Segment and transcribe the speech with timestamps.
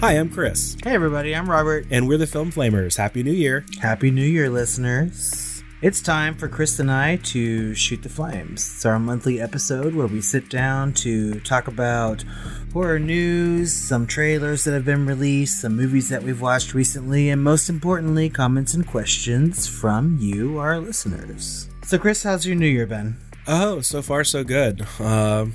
[0.00, 1.86] Hi, I'm Chris, Hey, everybody, I'm Robert.
[1.90, 2.96] and we're the Film Flamers.
[2.96, 3.64] Happy New Year.
[3.82, 5.62] Happy New Year, listeners.
[5.82, 8.72] It's time for Chris and I to shoot the flames.
[8.74, 12.24] It's our monthly episode where we sit down to talk about
[12.72, 17.42] horror news, some trailers that have been released, some movies that we've watched recently, and
[17.44, 21.68] most importantly, comments and questions from you, our listeners.
[21.84, 23.16] So, Chris, how's your New Year been?
[23.46, 24.86] Oh, so far so good.
[24.98, 25.46] Uh,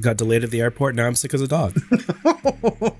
[0.00, 0.94] got delayed at the airport.
[0.94, 1.76] Now I'm sick as a dog.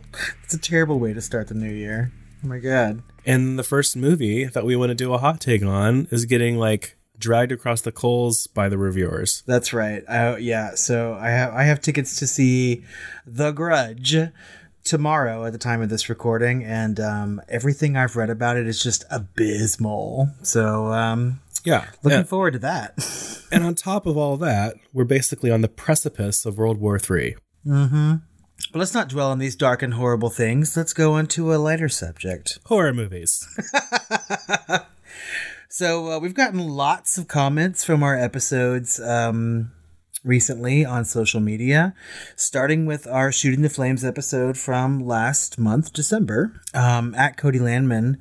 [0.46, 2.12] It's a terrible way to start the new year.
[2.44, 3.02] Oh my god.
[3.24, 6.56] and the first movie that we want to do a hot take on is getting
[6.56, 9.42] like dragged across the coals by the reviewers.
[9.46, 10.04] That's right.
[10.08, 12.84] I, yeah, so I have I have tickets to see
[13.26, 14.16] The Grudge
[14.84, 18.80] tomorrow at the time of this recording, and um, everything I've read about it is
[18.80, 20.28] just abysmal.
[20.42, 21.86] So um, Yeah.
[22.04, 22.94] looking forward to that.
[23.50, 27.34] and on top of all that, we're basically on the precipice of World War III.
[28.72, 30.76] But let's not dwell on these dark and horrible things.
[30.76, 32.58] Let's go into a lighter subject.
[32.66, 33.46] Horror movies.
[35.76, 39.72] So uh, we've gotten lots of comments from our episodes um,
[40.24, 41.94] recently on social media,
[42.34, 46.58] starting with our Shooting the Flames episode from last month, December.
[46.72, 48.16] Um, at Cody Landman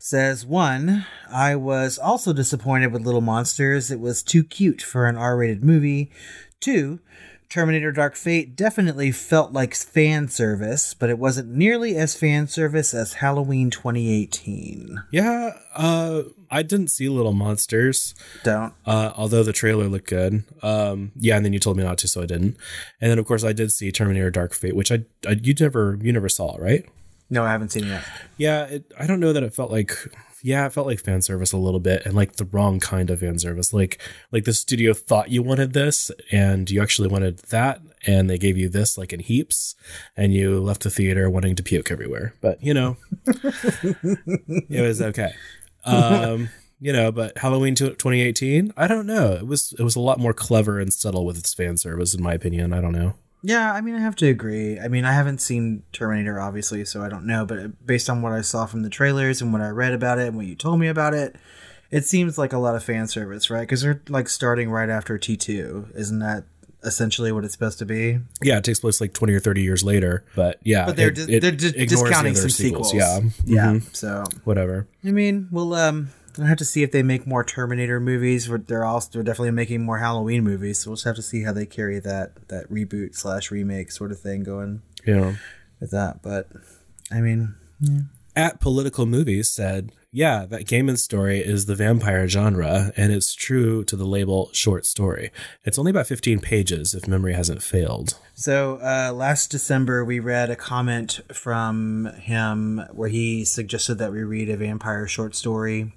[0.00, 3.92] says, one, I was also disappointed with Little Monsters.
[3.92, 6.10] It was too cute for an R-rated movie.
[6.58, 6.98] Two,
[7.48, 12.92] Terminator Dark Fate definitely felt like fan service, but it wasn't nearly as fan service
[12.92, 15.02] as Halloween 2018.
[15.10, 15.52] Yeah.
[15.74, 18.14] Uh, I didn't see Little Monsters.
[18.42, 18.74] Don't.
[18.84, 20.44] Uh, although the trailer looked good.
[20.62, 22.56] Um, yeah, and then you told me not to, so I didn't.
[23.00, 25.98] And then of course I did see Terminator: Dark Fate, which I, I you never
[26.00, 26.84] you never saw, right?
[27.28, 28.04] No, I haven't seen it yet.
[28.36, 29.92] Yeah, it, I don't know that it felt like
[30.46, 33.18] yeah, it felt like fan service a little bit and like the wrong kind of
[33.18, 33.72] fan service.
[33.72, 38.38] Like like the studio thought you wanted this and you actually wanted that and they
[38.38, 39.74] gave you this like in heaps
[40.16, 42.32] and you left the theater wanting to puke everywhere.
[42.40, 42.96] But, you know,
[43.26, 45.32] it was okay.
[45.84, 46.48] Um
[46.78, 49.32] you know, but Halloween to- 2018, I don't know.
[49.32, 52.22] It was it was a lot more clever and subtle with its fan service in
[52.22, 52.72] my opinion.
[52.72, 53.14] I don't know.
[53.46, 54.78] Yeah, I mean, I have to agree.
[54.80, 57.46] I mean, I haven't seen Terminator, obviously, so I don't know.
[57.46, 60.26] But based on what I saw from the trailers and what I read about it
[60.28, 61.36] and what you told me about it,
[61.92, 63.60] it seems like a lot of fan service, right?
[63.60, 66.42] Because they're like starting right after T two, isn't that
[66.82, 68.18] essentially what it's supposed to be?
[68.42, 71.14] Yeah, it takes place like 20 or 30 years later, but yeah, But they're it-
[71.14, 72.90] dis- it they're dis- ignores the some sequels.
[72.90, 72.94] sequels.
[72.94, 73.20] Yeah.
[73.44, 73.72] Yeah.
[73.74, 73.94] Mhm.
[73.96, 74.88] So Whatever.
[75.04, 76.08] I mean, we'll um,
[76.40, 78.48] I have to see if they make more Terminator movies.
[78.48, 81.42] But they're also they're definitely making more Halloween movies, so we'll just have to see
[81.44, 85.34] how they carry that that reboot slash remake sort of thing going Yeah.
[85.80, 86.22] with that.
[86.22, 86.48] But
[87.10, 87.54] I mean,
[88.34, 93.84] At Political Movies said, yeah, that Gaiman story is the vampire genre, and it's true
[93.84, 95.30] to the label short story.
[95.64, 98.18] It's only about 15 pages, if memory hasn't failed.
[98.34, 104.22] So uh, last December, we read a comment from him where he suggested that we
[104.22, 105.92] read a vampire short story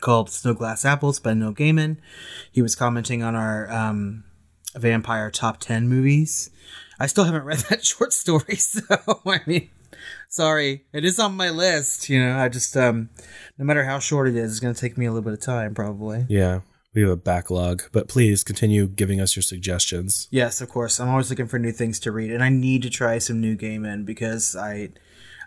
[0.00, 1.98] called "Snow Glass Apples" by Neil Gaiman.
[2.50, 4.24] He was commenting on our um,
[4.74, 6.50] vampire top ten movies.
[6.98, 8.82] I still haven't read that short story, so
[9.26, 9.70] I mean,
[10.28, 12.08] sorry, it is on my list.
[12.08, 13.10] You know, I just um,
[13.58, 15.40] no matter how short it is, it's going to take me a little bit of
[15.40, 16.26] time, probably.
[16.28, 16.60] Yeah,
[16.94, 20.28] we have a backlog, but please continue giving us your suggestions.
[20.30, 21.00] Yes, of course.
[21.00, 23.56] I'm always looking for new things to read, and I need to try some new
[23.56, 24.90] Gaiman because I,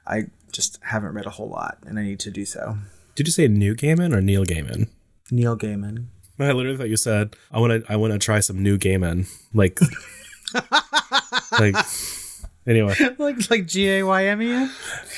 [0.08, 2.78] I just haven't read a whole lot, and I need to do so.
[3.16, 4.90] Did you say New Gaiman or Neil Gaiman?
[5.32, 6.08] Neil Gaiman.
[6.38, 7.92] I literally thought you said I want to.
[7.92, 9.28] I want to try some new Gaiman.
[9.54, 9.80] Like,
[11.60, 11.76] like.
[12.68, 14.72] Anyway, like like G A Y M E N.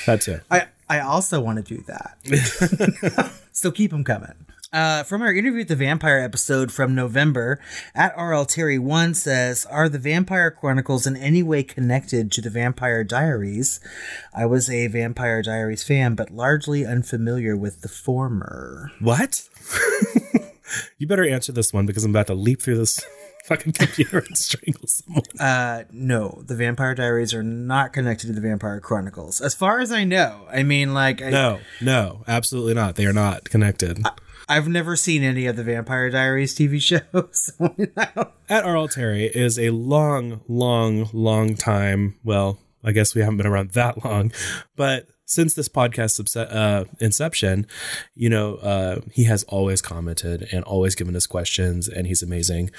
[0.06, 0.40] that too.
[0.50, 3.32] I I also want to do that.
[3.52, 4.34] so keep them coming.
[4.70, 7.58] Uh, from our interview with the vampire episode from November,
[7.94, 12.50] at RL Terry one says, "Are the Vampire Chronicles in any way connected to the
[12.50, 13.80] Vampire Diaries?"
[14.34, 18.90] I was a Vampire Diaries fan, but largely unfamiliar with the former.
[19.00, 19.48] What?
[20.98, 23.00] you better answer this one because I'm about to leap through this
[23.46, 25.24] fucking computer and strangle someone.
[25.40, 29.90] Uh, no, the Vampire Diaries are not connected to the Vampire Chronicles, as far as
[29.90, 30.46] I know.
[30.52, 32.96] I mean, like, I, No, no, absolutely not.
[32.96, 34.04] They are not connected.
[34.48, 36.80] I've never seen any of the Vampire Diaries TV
[37.12, 37.52] shows.
[38.48, 42.16] At RL Terry is a long, long, long time.
[42.24, 44.32] Well, I guess we haven't been around that long,
[44.76, 47.66] but since this podcast uh, inception,
[48.14, 52.70] you know, uh, he has always commented and always given us questions, and he's amazing.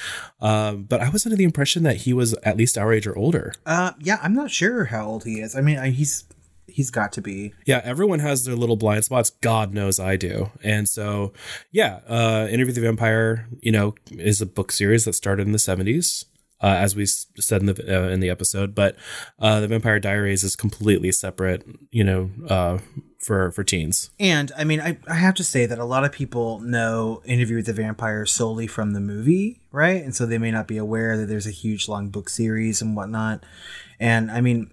[0.42, 3.16] Um, but I was under the impression that he was at least our age or
[3.16, 3.54] older.
[3.68, 5.56] uh, yeah, I'm not sure how old he is.
[5.56, 6.24] I mean, I, he's
[6.72, 7.54] he's got to be.
[7.66, 9.30] Yeah, everyone has their little blind spots.
[9.30, 10.52] God knows I do.
[10.64, 11.34] And so,
[11.72, 15.52] yeah, uh, Interview with the Vampire, you know, is a book series that started in
[15.52, 16.26] the 70s.
[16.62, 18.76] uh, as we said in the uh, in the episode.
[18.76, 18.96] But
[19.40, 22.80] uh, the Vampire Diaries is completely separate, you know, uh,
[23.20, 24.12] for for teens.
[24.20, 27.58] And I mean, I, I have to say that a lot of people know Interview
[27.58, 30.04] with the Vampire solely from the movie, right?
[30.04, 32.96] And so they may not be aware that there's a huge long book series and
[32.96, 33.46] whatnot.
[34.00, 34.70] And I mean,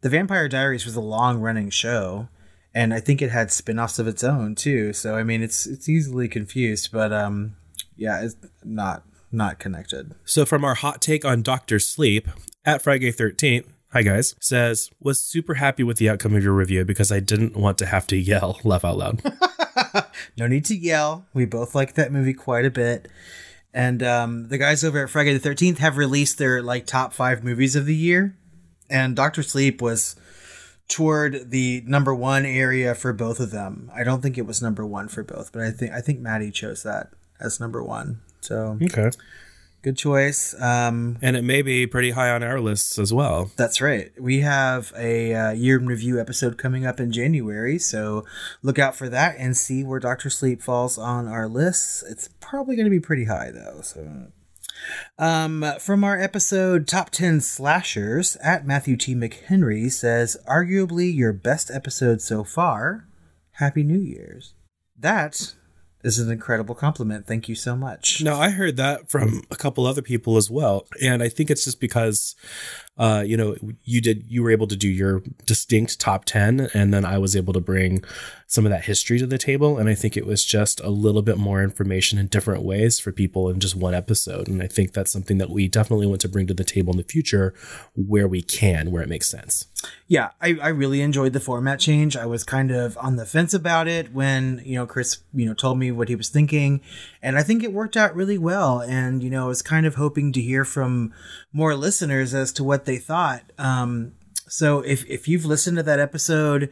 [0.00, 2.28] the Vampire Diaries was a long running show.
[2.74, 4.92] And I think it had spin-offs of its own too.
[4.92, 7.56] So I mean it's it's easily confused, but um
[7.96, 9.02] yeah, it's not
[9.32, 10.14] not connected.
[10.24, 12.28] So from our hot take on Doctor Sleep
[12.64, 16.84] at Friday 13th, hi guys, says, was super happy with the outcome of your review
[16.84, 19.22] because I didn't want to have to yell, laugh out loud.
[20.36, 21.26] no need to yell.
[21.34, 23.08] We both like that movie quite a bit.
[23.74, 27.44] And um, the guys over at Friday the 13th have released their like top five
[27.44, 28.36] movies of the year.
[28.90, 30.16] And Doctor Sleep was
[30.88, 33.90] toward the number one area for both of them.
[33.94, 36.50] I don't think it was number one for both, but I think I think Maddie
[36.50, 38.20] chose that as number one.
[38.40, 39.10] So okay,
[39.82, 40.54] good choice.
[40.60, 43.50] Um, and it may be pretty high on our lists as well.
[43.56, 44.10] That's right.
[44.18, 48.24] We have a uh, year in review episode coming up in January, so
[48.62, 52.02] look out for that and see where Doctor Sleep falls on our lists.
[52.08, 53.82] It's probably going to be pretty high though.
[53.82, 54.32] So.
[55.18, 59.14] Um, from our episode Top 10 Slashers, at Matthew T.
[59.14, 63.06] McHenry says, arguably your best episode so far.
[63.52, 64.54] Happy New Year's.
[64.96, 65.54] That
[66.04, 67.26] is an incredible compliment.
[67.26, 68.22] Thank you so much.
[68.22, 70.86] No, I heard that from a couple other people as well.
[71.02, 72.34] And I think it's just because
[72.98, 76.92] uh, you know, you did you were able to do your distinct top 10 and
[76.92, 78.02] then I was able to bring
[78.48, 81.22] some of that history to the table and I think it was just a little
[81.22, 84.94] bit more information in different ways for people in just one episode and I think
[84.94, 87.54] that's something that we definitely want to bring to the table in the future
[87.94, 89.66] where we can where it makes sense.
[90.08, 92.16] Yeah, I, I really enjoyed the format change.
[92.16, 95.54] I was kind of on the fence about it when, you know, Chris, you know,
[95.54, 96.80] told me what he was thinking
[97.22, 99.94] and I think it worked out really well and you know, I was kind of
[99.94, 101.12] hoping to hear from
[101.52, 103.44] more listeners as to what they thought.
[103.58, 104.12] Um,
[104.48, 106.70] so if if you've listened to that episode,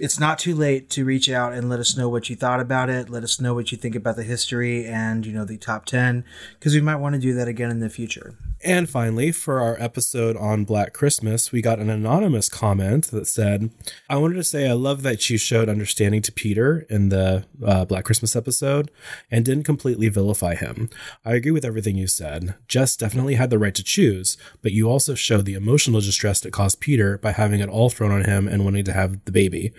[0.00, 2.88] it's not too late to reach out and let us know what you thought about
[2.88, 3.10] it.
[3.10, 6.24] Let us know what you think about the history and you know the top ten
[6.58, 8.34] because we might want to do that again in the future.
[8.62, 13.70] And finally, for our episode on Black Christmas, we got an anonymous comment that said,
[14.08, 17.86] I wanted to say I love that you showed understanding to Peter in the uh,
[17.86, 18.90] Black Christmas episode
[19.30, 20.90] and didn't completely vilify him.
[21.24, 22.54] I agree with everything you said.
[22.68, 26.52] Jess definitely had the right to choose, but you also showed the emotional distress it
[26.52, 29.72] caused Peter by having it all thrown on him and wanting to have the baby.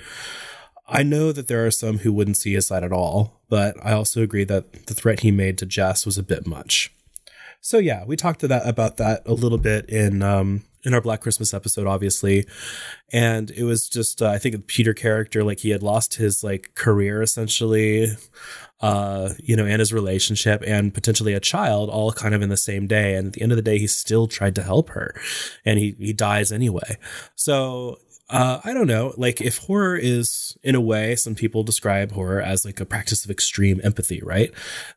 [0.88, 3.94] I know that there are some who wouldn't see his side at all, but I
[3.94, 6.94] also agree that the threat he made to Jess was a bit much.
[7.62, 11.02] So yeah, we talked to that about that a little bit in um, in our
[11.02, 12.46] Black Christmas episode, obviously,
[13.14, 16.44] and it was just uh, I think the Peter character like he had lost his
[16.44, 18.08] like career essentially,
[18.82, 22.58] uh, you know, and his relationship and potentially a child all kind of in the
[22.58, 25.14] same day, and at the end of the day, he still tried to help her,
[25.64, 26.98] and he he dies anyway.
[27.36, 28.00] So
[28.32, 29.14] uh, I don't know.
[29.18, 33.26] Like, if horror is, in a way, some people describe horror as like a practice
[33.26, 34.52] of extreme empathy, right?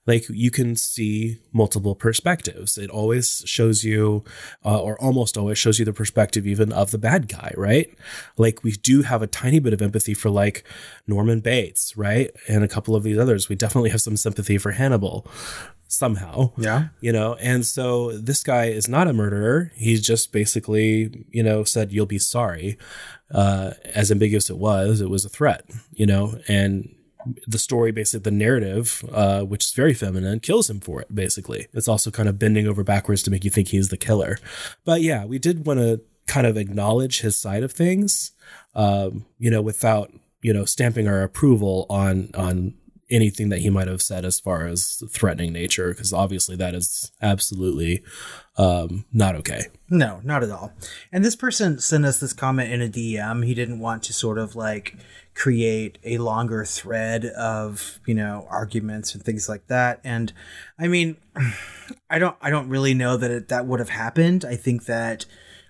[0.06, 2.78] Like, you can see multiple perspectives.
[2.78, 4.24] It always shows you,
[4.64, 7.92] uh, or almost always shows you the perspective even of the bad guy, right?
[8.36, 10.64] Like, we do have a tiny bit of empathy for like
[11.06, 12.30] Norman Bates, right?
[12.48, 13.48] And a couple of these others.
[13.48, 15.26] We definitely have some sympathy for Hannibal
[15.94, 16.52] somehow.
[16.56, 16.88] Yeah.
[17.00, 19.72] You know, and so this guy is not a murderer.
[19.74, 22.76] He's just basically, you know, said, you'll be sorry.
[23.32, 26.94] Uh, as ambiguous it was, it was a threat, you know, and
[27.46, 31.66] the story, basically the narrative, uh, which is very feminine, kills him for it, basically.
[31.72, 34.38] It's also kind of bending over backwards to make you think he's the killer.
[34.84, 38.32] But yeah, we did want to kind of acknowledge his side of things,
[38.74, 42.74] um, you know, without, you know, stamping our approval on, on
[43.14, 47.12] anything that he might have said as far as threatening nature, because obviously that is
[47.22, 48.02] absolutely
[48.56, 49.66] um, not okay.
[49.88, 50.72] No, not at all.
[51.12, 53.44] And this person sent us this comment in a DM.
[53.44, 54.96] He didn't want to sort of like
[55.34, 60.00] create a longer thread of you know arguments and things like that.
[60.04, 60.32] And
[60.78, 61.16] I mean,
[62.10, 64.44] I don't I don't really know that it, that would have happened.
[64.44, 65.26] I think that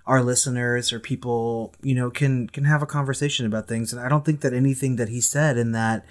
[0.07, 4.09] our listeners or people you know can can have a conversation about things and i
[4.09, 6.05] don't think that anything that he said in that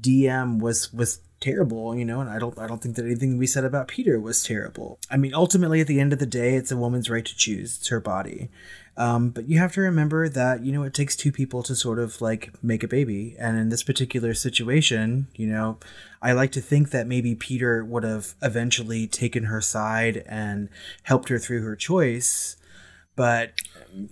[0.00, 3.46] DM was was terrible, you know, and I don't I don't think that anything we
[3.46, 4.98] said about Peter was terrible.
[5.10, 7.78] I mean, ultimately at the end of the day, it's a woman's right to choose.
[7.78, 8.50] It's her body.
[8.96, 11.98] Um, but you have to remember that, you know, it takes two people to sort
[11.98, 13.34] of like make a baby.
[13.38, 15.78] And in this particular situation, you know,
[16.20, 20.68] I like to think that maybe Peter would have eventually taken her side and
[21.04, 22.56] helped her through her choice.
[23.16, 23.52] But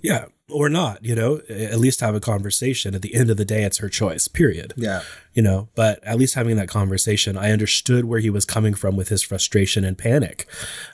[0.03, 0.27] Yeah.
[0.51, 2.95] Or not, you know, at least have a conversation.
[2.95, 4.73] At the end of the day, it's her choice, period.
[4.77, 5.03] yeah,
[5.35, 8.97] You know, but at least having that conversation, I understood where he was coming from
[8.97, 10.47] with his frustration and panic,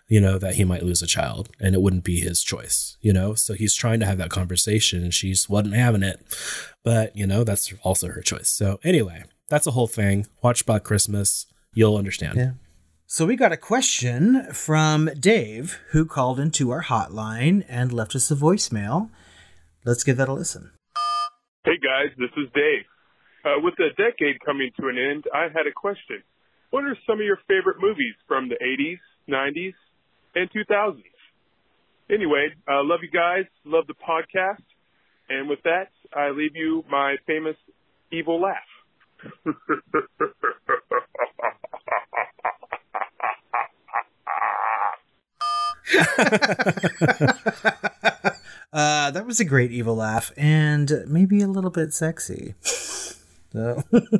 [0.08, 3.12] you know, that he might lose a child and it wouldn't be his choice, you
[3.12, 3.34] know?
[3.34, 6.20] So he's trying to have that conversation and she's wasn't having it.
[6.82, 8.48] But, you know, that's also her choice.
[8.48, 10.26] So anyway, that's a whole thing.
[10.42, 11.46] Watch Black Christmas.
[11.74, 12.38] You'll understand.
[12.38, 12.50] Yeah.
[13.14, 18.28] So we got a question from Dave who called into our hotline and left us
[18.32, 19.08] a voicemail.
[19.84, 20.72] Let's give that a listen.
[21.64, 22.82] Hey guys, this is Dave.
[23.44, 26.24] Uh, with the decade coming to an end, I had a question.
[26.70, 28.98] What are some of your favorite movies from the 80s,
[29.30, 29.74] 90s,
[30.34, 31.04] and 2000s?
[32.10, 34.64] Anyway, uh, love you guys, love the podcast,
[35.28, 37.54] and with that, I leave you my famous
[38.10, 38.58] evil laugh.
[48.72, 52.54] Uh, that was a great evil laugh and maybe a little bit sexy.
[52.60, 53.84] So,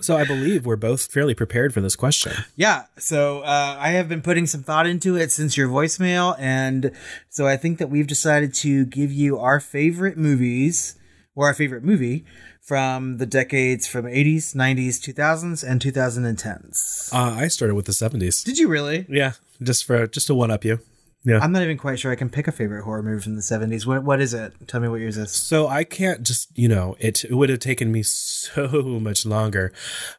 [0.00, 2.32] So I believe we're both fairly prepared for this question.
[2.56, 6.92] yeah, so uh, I have been putting some thought into it since your voicemail, and
[7.28, 10.96] so I think that we've decided to give you our favorite movies
[11.34, 12.24] or our favorite movie
[12.60, 17.12] from the decades from 80s, 90s, 2000s, and 2010s.
[17.12, 18.44] Uh, I started with the 70s.
[18.44, 19.06] Did you really?
[19.08, 20.80] Yeah, just for just to one up you.
[21.24, 21.38] Yeah.
[21.38, 23.86] I'm not even quite sure I can pick a favorite horror movie from the 70s.
[23.86, 24.54] What what is it?
[24.66, 25.30] Tell me what yours is.
[25.30, 29.72] So I can't just, you know, it, it would have taken me so much longer.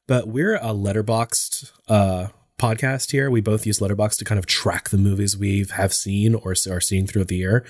[0.07, 2.27] But we're a Letterboxd uh
[2.63, 3.29] podcast here.
[3.29, 6.79] We both use Letterbox to kind of track the movies we have seen or are
[6.79, 7.65] seeing throughout the year,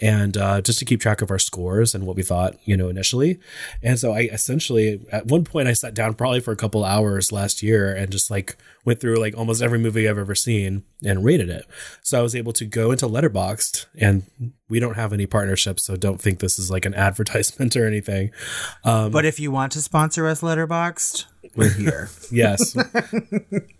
[0.00, 2.88] and uh, just to keep track of our scores and what we thought, you know,
[2.88, 3.38] initially.
[3.84, 7.30] And so I essentially, at one point, I sat down probably for a couple hours
[7.30, 11.24] last year and just like went through like almost every movie I've ever seen and
[11.24, 11.66] rated it.
[12.02, 14.24] So I was able to go into Letterboxd, and
[14.68, 18.30] we don't have any partnerships, so don't think this is like an advertisement or anything.
[18.84, 22.08] Um, But if you want to sponsor us, Letterboxd, we're here.
[22.32, 22.76] Yes.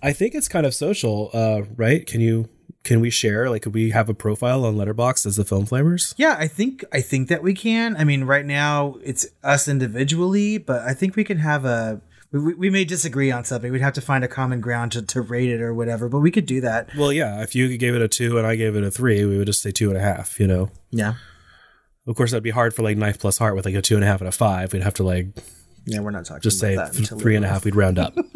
[0.03, 2.07] I think it's kind of social, uh, right?
[2.07, 2.49] Can you
[2.85, 6.15] can we share like could we have a profile on Letterbox as the Film Flamers?
[6.17, 7.97] yeah, I think I think that we can.
[7.97, 12.01] I mean, right now it's us individually, but I think we can have a.
[12.33, 13.71] We, we- we may disagree on something.
[13.71, 16.31] We'd have to find a common ground to, to rate it or whatever, but we
[16.31, 16.95] could do that.
[16.97, 17.43] Well, yeah.
[17.43, 19.63] If you gave it a two and I gave it a three, we would just
[19.63, 20.41] say two and a half.
[20.41, 20.71] You know.
[20.91, 21.15] Yeah.
[22.07, 24.03] Of course, that'd be hard for like Knife Plus Heart with like a two and
[24.03, 24.73] a half and a five.
[24.73, 25.27] We'd have to like
[25.85, 27.55] Yeah, we're not talking just about say that th- until three we're and a off.
[27.55, 27.65] half.
[27.65, 28.15] We'd round up.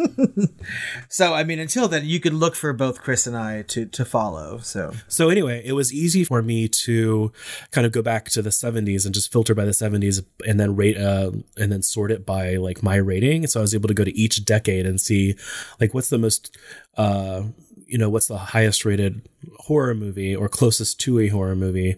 [1.09, 4.05] So, I mean, until then, you could look for both Chris and I to, to
[4.05, 4.59] follow.
[4.59, 7.33] So, So anyway, it was easy for me to
[7.71, 10.75] kind of go back to the 70s and just filter by the 70s and then
[10.75, 13.47] rate uh, and then sort it by like my rating.
[13.47, 15.37] So I was able to go to each decade and see
[15.81, 16.57] like what's the most
[16.97, 17.45] uh
[17.87, 21.95] you know, what's the highest rated horror movie or closest to a horror movie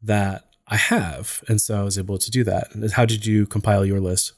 [0.00, 1.42] that I have.
[1.48, 2.68] And so I was able to do that.
[2.92, 4.34] How did you compile your list?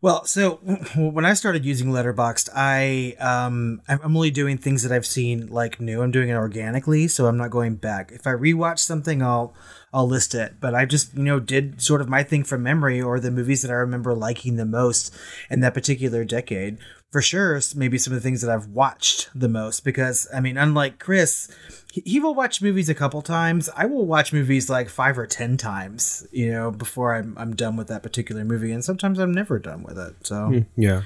[0.00, 0.56] Well, so
[0.96, 5.80] when I started using Letterboxd, I um I'm only doing things that I've seen like
[5.80, 6.02] new.
[6.02, 8.12] I'm doing it organically, so I'm not going back.
[8.12, 9.54] If I rewatch something, I'll
[9.92, 10.54] I'll list it.
[10.60, 13.62] But I just you know did sort of my thing from memory or the movies
[13.62, 15.14] that I remember liking the most
[15.50, 16.78] in that particular decade.
[17.12, 20.56] For sure, maybe some of the things that I've watched the most because I mean,
[20.56, 21.54] unlike Chris,
[21.92, 23.68] he, will watch movies a couple times.
[23.76, 27.76] I will watch movies like five or ten times, you know, before I'm I'm done
[27.76, 30.26] with that particular movie, and sometimes I'm never done with it.
[30.26, 31.02] So hmm, Yeah.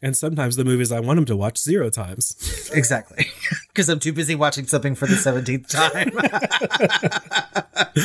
[0.00, 2.70] And sometimes the movies I want him to watch zero times.
[2.72, 3.26] exactly,
[3.68, 6.12] because I'm too busy watching something for the seventeenth time.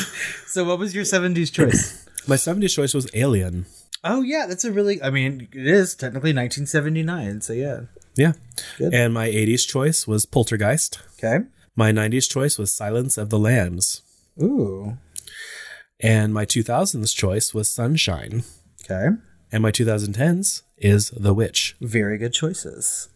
[0.47, 2.07] so, what was your '70s choice?
[2.27, 3.67] My 70s choice was Alien.
[4.05, 5.01] Oh yeah, that's a really.
[5.01, 7.41] I mean, it is technically 1979.
[7.41, 7.81] So yeah.
[8.15, 8.33] Yeah.
[8.77, 8.93] Good.
[8.93, 10.99] And my 80s choice was Poltergeist.
[11.17, 11.45] Okay.
[11.75, 14.03] My 90s choice was Silence of the Lambs.
[14.41, 14.97] Ooh.
[15.99, 18.43] And my 2000s choice was Sunshine.
[18.83, 19.07] Okay.
[19.51, 21.75] And my 2010s is The Witch.
[21.81, 23.09] Very good choices.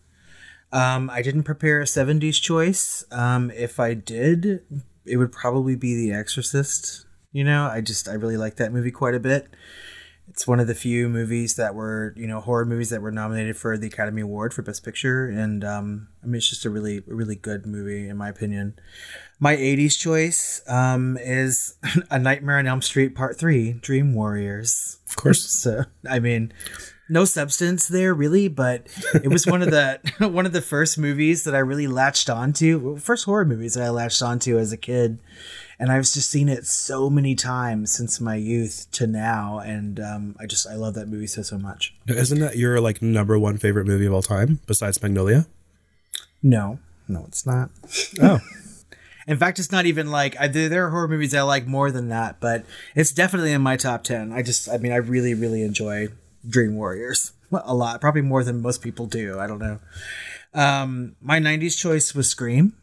[0.72, 3.04] Um, I didn't prepare a 70s choice.
[3.12, 4.64] Um, if I did,
[5.06, 7.06] it would probably be The Exorcist.
[7.32, 9.48] You know, I just, I really like that movie quite a bit.
[10.30, 13.58] It's one of the few movies that were, you know, horror movies that were nominated
[13.58, 15.28] for the Academy Award for Best Picture.
[15.28, 18.80] And, um, I mean, it's just a really, really good movie, in my opinion.
[19.40, 21.76] My 80s choice um, is
[22.12, 25.00] A Nightmare on Elm Street Part 3 Dream Warriors.
[25.08, 25.40] Of course.
[25.60, 26.54] So I mean,
[27.10, 31.44] no substance there really, but it was one of the one of the first movies
[31.44, 32.98] that I really latched onto.
[32.98, 35.20] First horror movies that I latched onto as a kid,
[35.80, 40.36] and I've just seen it so many times since my youth to now, and um,
[40.40, 41.96] I just I love that movie so so much.
[42.08, 45.48] Isn't that your like number one favorite movie of all time besides Magnolia?
[46.44, 47.70] No, no, it's not.
[48.22, 48.40] Oh.
[49.28, 52.10] In fact, it's not even like I, there are horror movies I like more than
[52.10, 54.32] that, but it's definitely in my top ten.
[54.32, 56.08] I just, I mean, I really, really enjoy
[56.48, 59.40] Dream Warriors a lot, probably more than most people do.
[59.40, 59.80] I don't know.
[60.56, 62.74] Um, my '90s choice was Scream.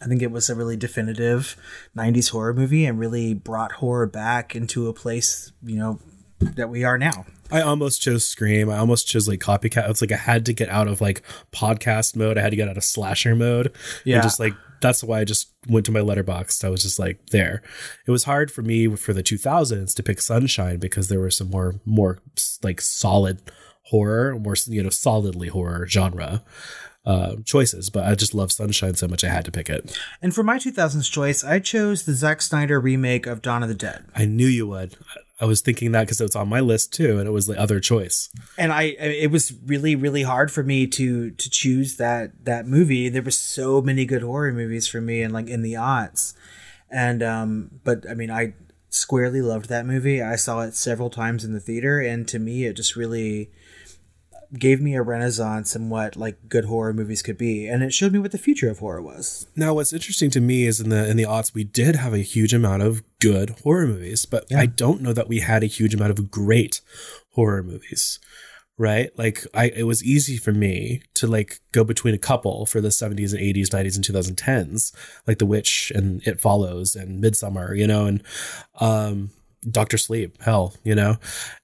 [0.00, 1.56] I think it was a really definitive
[1.96, 5.98] 90s horror movie and really brought horror back into a place, you know,
[6.40, 7.26] that we are now.
[7.52, 8.70] I almost chose Scream.
[8.70, 9.88] I almost chose like copycat.
[9.90, 12.38] It's like I had to get out of like podcast mode.
[12.38, 13.74] I had to get out of slasher mode.
[14.04, 14.16] Yeah.
[14.16, 16.64] And just like that's why I just went to my letterbox.
[16.64, 17.62] I was just like there.
[18.06, 21.50] It was hard for me for the 2000s to pick Sunshine because there were some
[21.50, 22.18] more more
[22.62, 23.42] like solid
[23.84, 26.42] horror, more you know solidly horror genre
[27.04, 29.98] uh, choices, but I just love Sunshine so much I had to pick it.
[30.20, 33.74] And for my 2000s choice, I chose the Zack Snyder remake of Dawn of the
[33.74, 34.04] Dead.
[34.14, 34.96] I knew you would.
[35.40, 37.58] I was thinking that because it was on my list too, and it was the
[37.58, 38.28] other choice.
[38.58, 43.08] And I, it was really, really hard for me to to choose that that movie.
[43.08, 46.34] There were so many good horror movies for me, and like in the odds.
[46.90, 48.52] And um, but I mean, I
[48.90, 50.20] squarely loved that movie.
[50.20, 53.50] I saw it several times in the theater, and to me, it just really
[54.58, 58.12] gave me a renaissance in what like good horror movies could be and it showed
[58.12, 59.46] me what the future of horror was.
[59.54, 62.18] Now what's interesting to me is in the in the aughts we did have a
[62.18, 64.58] huge amount of good horror movies but yeah.
[64.58, 66.80] i don't know that we had a huge amount of great
[67.32, 68.18] horror movies
[68.80, 69.10] right?
[69.18, 72.88] Like i it was easy for me to like go between a couple for the
[72.88, 74.04] 70s and 80s 90s and
[74.36, 74.94] 2010s
[75.26, 78.22] like the witch and it follows and Midsommar, you know and
[78.80, 79.30] um
[79.70, 81.16] doctor sleep hell you know?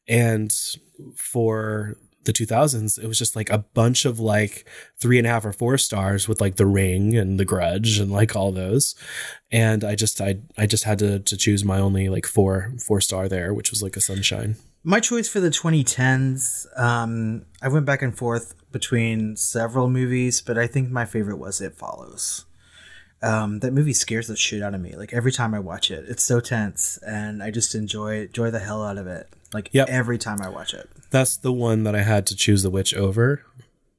[0.06, 0.54] And
[1.16, 1.96] for
[2.26, 4.68] the 2000s, it was just like a bunch of like
[5.00, 8.12] three and a half or four stars with like The Ring and The Grudge and
[8.12, 8.94] like all those.
[9.50, 13.00] And I just, I, I just had to, to choose my only like four, four
[13.00, 14.56] star there, which was like a Sunshine.
[14.84, 20.58] My choice for the 2010s, um, I went back and forth between several movies, but
[20.58, 22.44] I think my favorite was It Follows.
[23.22, 24.94] Um, that movie scares the shit out of me.
[24.94, 28.58] Like every time I watch it, it's so tense, and I just enjoy enjoy the
[28.60, 29.28] hell out of it.
[29.52, 29.88] Like yep.
[29.88, 30.88] every time I watch it.
[31.10, 33.42] That's the one that I had to choose The Witch over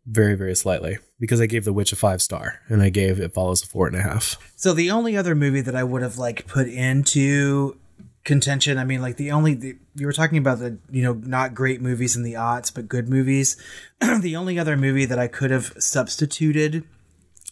[0.05, 3.33] very, very slightly because I gave The Witch a five star and I gave It
[3.33, 4.37] Follows a four and a half.
[4.55, 7.77] So the only other movie that I would have like put into
[8.23, 11.53] contention, I mean, like the only, the, you were talking about the, you know, not
[11.53, 13.55] great movies in the aughts, but good movies.
[14.21, 16.83] the only other movie that I could have substituted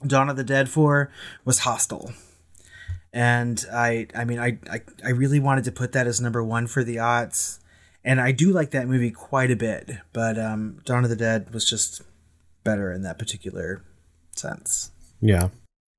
[0.05, 1.11] Dawn of the Dead for
[1.45, 2.11] was Hostel
[3.15, 6.67] and I I mean I, I I really wanted to put that as number one
[6.67, 7.59] for the aughts
[8.05, 9.91] and I do like that movie quite a bit.
[10.13, 12.01] But um, Dawn of the Dead was just
[12.63, 13.83] better in that particular
[14.35, 14.91] sense.
[15.19, 15.49] Yeah.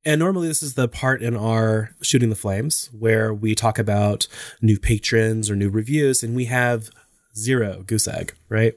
[0.04, 4.28] And normally, this is the part in our Shooting the Flames where we talk about
[4.62, 6.90] new patrons or new reviews, and we have
[7.36, 8.74] zero goose egg, right?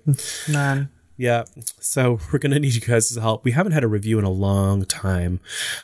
[0.49, 0.89] None.
[1.19, 1.43] Yeah.
[1.81, 3.43] So we're going to need you guys' help.
[3.43, 5.41] We haven't had a review in a long time.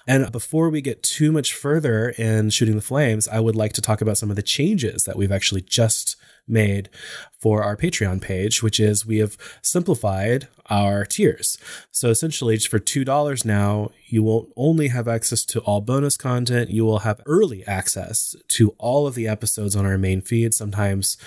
[0.07, 3.81] And before we get too much further in Shooting the Flames, I would like to
[3.81, 6.15] talk about some of the changes that we've actually just
[6.47, 6.89] made
[7.37, 11.57] for our Patreon page, which is we have simplified our tiers.
[11.91, 16.69] So essentially, just for $2 now, you will only have access to all bonus content.
[16.69, 21.17] You will have early access to all of the episodes on our main feed, sometimes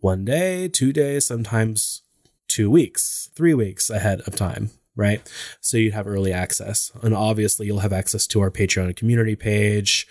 [0.00, 2.01] one day, two days, sometimes
[2.52, 5.20] two weeks, three weeks ahead of time right?
[5.60, 6.92] So you'd have early access.
[7.02, 10.06] And obviously, you'll have access to our Patreon community page.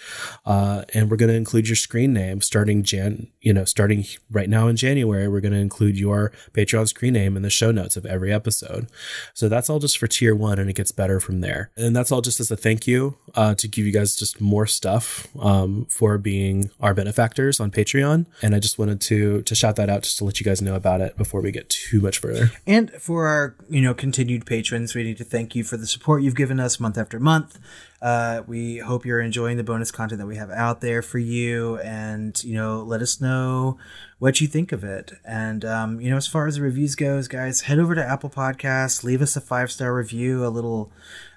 [0.46, 4.50] Uh, and we're going to include your screen name starting Jan, you know, starting right
[4.50, 7.96] now in January, we're going to include your Patreon screen name in the show notes
[7.96, 8.88] of every episode.
[9.34, 11.72] So that's all just for tier one, and it gets better from there.
[11.78, 14.66] And that's all just as a thank you uh, to give you guys just more
[14.66, 18.26] stuff um, for being our benefactors on Patreon.
[18.42, 20.76] And I just wanted to to shout that out just to let you guys know
[20.76, 22.52] about it before we get too much further.
[22.66, 24.96] And for our you know continued Patreon patrons.
[24.96, 27.60] We need to thank you for the support you've given us month after month.
[28.02, 31.78] Uh, we hope you're enjoying the bonus content that we have out there for you,
[31.80, 33.78] and you know, let us know
[34.20, 35.12] what you think of it.
[35.26, 38.30] And um, you know, as far as the reviews goes, guys, head over to Apple
[38.30, 40.92] Podcasts, leave us a five star review, a little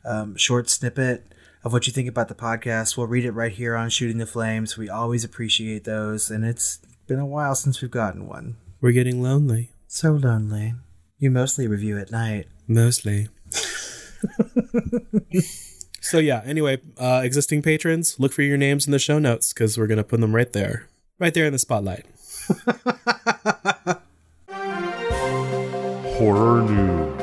[0.05, 1.27] um, short snippet
[1.65, 2.97] of what you think about the podcast.
[2.97, 4.79] We'll read it right here on Shooting the Flames.
[4.79, 8.57] We always appreciate those, and it's been a while since we've gotten one.
[8.81, 9.71] We're getting lonely.
[9.89, 10.75] So lonely.
[11.19, 12.47] You mostly review at night.
[12.67, 13.29] Mostly.
[16.01, 16.43] so yeah.
[16.45, 20.05] Anyway, uh, existing patrons, look for your names in the show notes because we're gonna
[20.05, 22.07] put them right there, right there in the spotlight.
[26.19, 27.15] Horror news.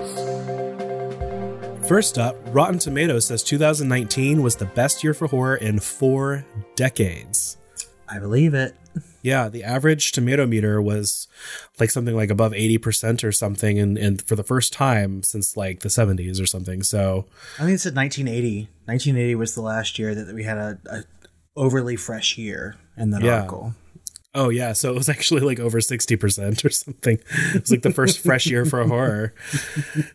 [1.87, 7.57] First up, Rotten Tomatoes says 2019 was the best year for horror in four decades.
[8.07, 8.75] I believe it.
[9.21, 11.27] Yeah, the average tomato meter was
[11.79, 15.81] like something like above 80% or something and, and for the first time since like
[15.81, 16.83] the 70s or something.
[16.83, 17.25] So
[17.57, 18.67] I think it said 1980.
[18.85, 21.03] 1980 was the last year that we had a, a
[21.55, 23.37] overly fresh year in that Yeah.
[23.37, 23.75] article.
[24.33, 27.19] Oh yeah, so it was actually like over sixty percent or something.
[27.53, 29.33] It was like the first fresh year for horror.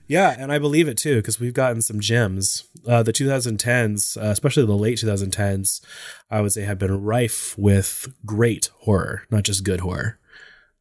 [0.09, 2.65] Yeah, and I believe it too because we've gotten some gems.
[2.87, 5.81] Uh, the 2010s, uh, especially the late 2010s,
[6.31, 10.19] I would say have been rife with great horror, not just good horror.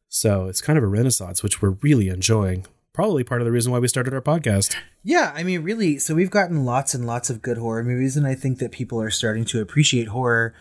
[0.08, 2.64] So it's kind of a renaissance, which we're really enjoying.
[2.92, 4.74] Probably part of the reason why we started our podcast.
[5.02, 5.98] Yeah, I mean, really.
[5.98, 9.02] So we've gotten lots and lots of good horror movies, and I think that people
[9.02, 10.54] are starting to appreciate horror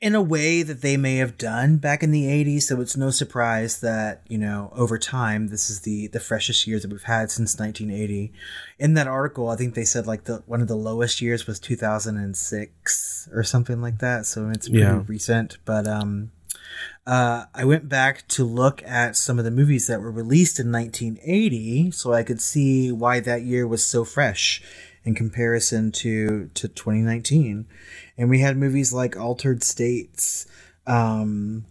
[0.00, 2.62] in a way that they may have done back in the 80s.
[2.62, 6.78] So it's no surprise that, you know, over time, this is the the freshest year
[6.78, 8.32] that we've had since 1980.
[8.78, 11.58] In that article, I think they said like the one of the lowest years was
[11.58, 14.26] 2006 or something like that.
[14.26, 15.02] So it's pretty Yeah.
[15.06, 16.30] recent, but um
[17.06, 20.70] uh, I went back to look at some of the movies that were released in
[20.70, 24.62] 1980 so I could see why that year was so fresh
[25.08, 27.66] in comparison to, to 2019.
[28.18, 30.46] And we had movies like Altered States,
[30.86, 31.64] um,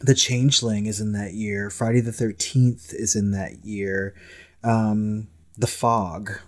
[0.00, 4.14] The Changeling is in that year, Friday the 13th is in that year,
[4.62, 6.40] um, The Fog,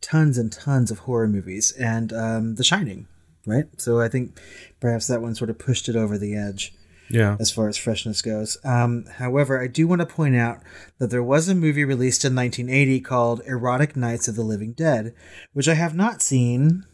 [0.00, 3.06] tons and tons of horror movies, and um, The Shining,
[3.46, 3.66] right?
[3.76, 4.38] So I think
[4.80, 6.74] perhaps that one sort of pushed it over the edge
[7.14, 7.36] Yeah.
[7.38, 8.58] as far as freshness goes.
[8.64, 10.58] Um, however, I do want to point out
[10.98, 15.14] that there was a movie released in 1980 called Erotic Nights of the Living Dead,
[15.52, 16.84] which I have not seen,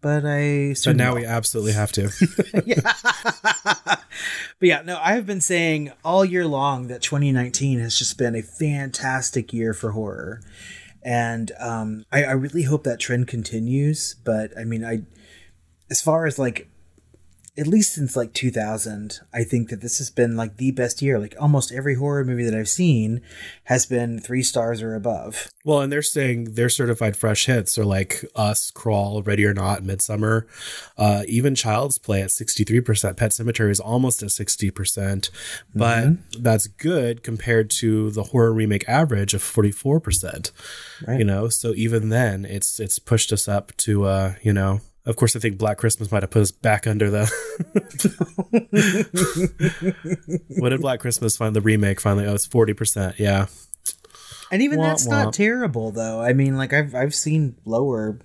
[0.00, 1.20] but I But now will.
[1.20, 2.10] we absolutely have to.
[2.66, 2.92] yeah.
[3.62, 4.00] but
[4.60, 8.42] yeah, no, I have been saying all year long that 2019 has just been a
[8.42, 10.40] fantastic year for horror.
[11.04, 14.14] And um, I, I really hope that trend continues.
[14.24, 15.02] But I mean, I,
[15.90, 16.68] as far as like,
[17.58, 21.18] at least since like 2000, I think that this has been like the best year.
[21.18, 23.20] Like almost every horror movie that I've seen
[23.64, 25.50] has been three stars or above.
[25.62, 29.82] Well, and they're saying their certified fresh hits are like Us, Crawl, Ready or Not,
[29.82, 30.46] Midsommar,
[30.96, 33.18] uh, even Child's Play at 63%.
[33.18, 35.30] Pet Sematary is almost at 60%,
[35.74, 40.50] but that's good compared to the horror remake average of 44%.
[41.06, 41.18] Right.
[41.18, 45.16] You know, so even then it's it's pushed us up to uh, you know, of
[45.16, 47.26] course I think Black Christmas might have put us back under the
[50.58, 52.26] What did Black Christmas find the remake finally?
[52.26, 53.18] Oh, it's 40%.
[53.18, 53.46] Yeah.
[54.50, 55.10] And even Womp that's womp.
[55.10, 56.20] not terrible though.
[56.20, 58.18] I mean, like I've I've seen lower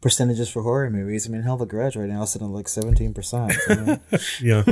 [0.00, 1.26] percentages for horror movies.
[1.28, 3.52] I mean, hell, The Grudge right now is sitting at like seventeen percent.
[4.42, 4.62] Yeah.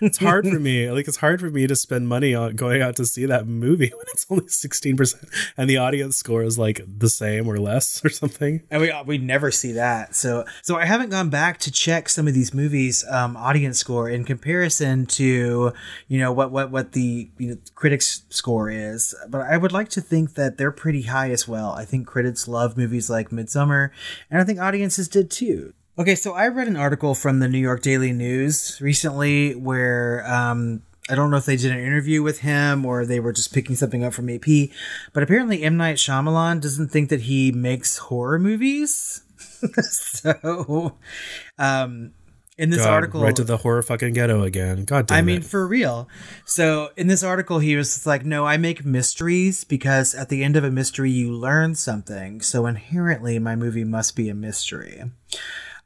[0.00, 0.90] it's hard for me.
[0.90, 3.88] Like it's hard for me to spend money on going out to see that movie
[3.94, 8.08] when it's only 16% and the audience score is like the same or less or
[8.08, 8.62] something.
[8.70, 10.14] and we we never see that.
[10.14, 14.08] So so I haven't gone back to check some of these movies' um, audience score
[14.08, 15.72] in comparison to
[16.08, 19.14] you know what what what the you know, critics score is.
[19.28, 21.72] But I would like to think that they're pretty high as well.
[21.72, 23.90] I think critics love movies like Midsommar,
[24.30, 25.74] and I think audiences did too.
[25.98, 30.82] Okay, so I read an article from the New York Daily News recently where um,
[31.10, 33.74] I don't know if they did an interview with him or they were just picking
[33.74, 34.70] something up from AP,
[35.12, 35.76] but apparently M.
[35.76, 39.22] Night Shyamalan doesn't think that he makes horror movies.
[39.82, 40.96] so,
[41.58, 42.12] um,
[42.60, 44.84] in this God, article, right to the horror fucking ghetto again.
[44.84, 45.44] God damn I mean, it.
[45.44, 46.08] for real.
[46.44, 50.56] So in this article, he was like, "No, I make mysteries because at the end
[50.56, 52.42] of a mystery, you learn something.
[52.42, 55.02] So inherently, my movie must be a mystery.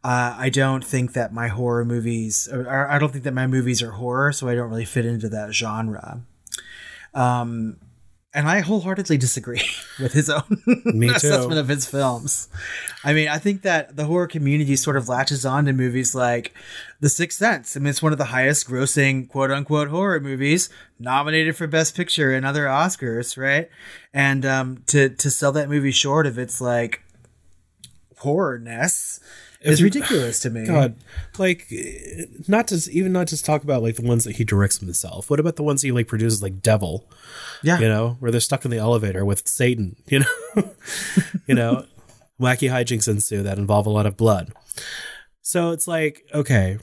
[0.03, 3.47] Uh, I don't think that my horror movies, or, or I don't think that my
[3.47, 6.23] movies are horror, so I don't really fit into that genre."
[7.15, 7.77] Um,
[8.35, 9.63] and I wholeheartedly disagree
[10.01, 10.43] with his own
[10.85, 11.15] Me too.
[11.15, 12.49] assessment of his films.
[13.05, 16.53] I mean, I think that the horror community sort of latches on to movies like
[17.01, 17.77] The Sixth Sense.
[17.77, 20.69] I mean, it's one of the highest grossing quote unquote horror movies,
[20.99, 23.71] nominated for Best Picture and other Oscars, right?
[24.13, 27.03] And um, to to sell that movie short of its like
[28.21, 29.21] horrorness
[29.73, 30.67] If- ridiculous to me.
[30.67, 30.95] God,
[31.39, 31.73] like,
[32.47, 35.31] not to even not just talk about like the ones that he directs himself.
[35.31, 37.09] What about the ones he like produces, like Devil?
[37.63, 37.79] Yeah.
[37.79, 39.97] you know, where they're stuck in the elevator with Satan.
[40.07, 40.71] You know,
[41.47, 41.87] you know,
[42.41, 44.53] wacky hijinks ensue that involve a lot of blood.
[45.43, 46.79] So it's like, okay,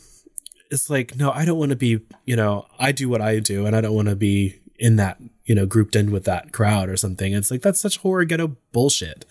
[0.70, 2.00] it's like, no, I don't want to be.
[2.26, 5.18] You know, I do what I do, and I don't want to be in that.
[5.46, 7.34] You know, grouped in with that crowd or something.
[7.34, 9.26] It's like that's such horror ghetto bullshit.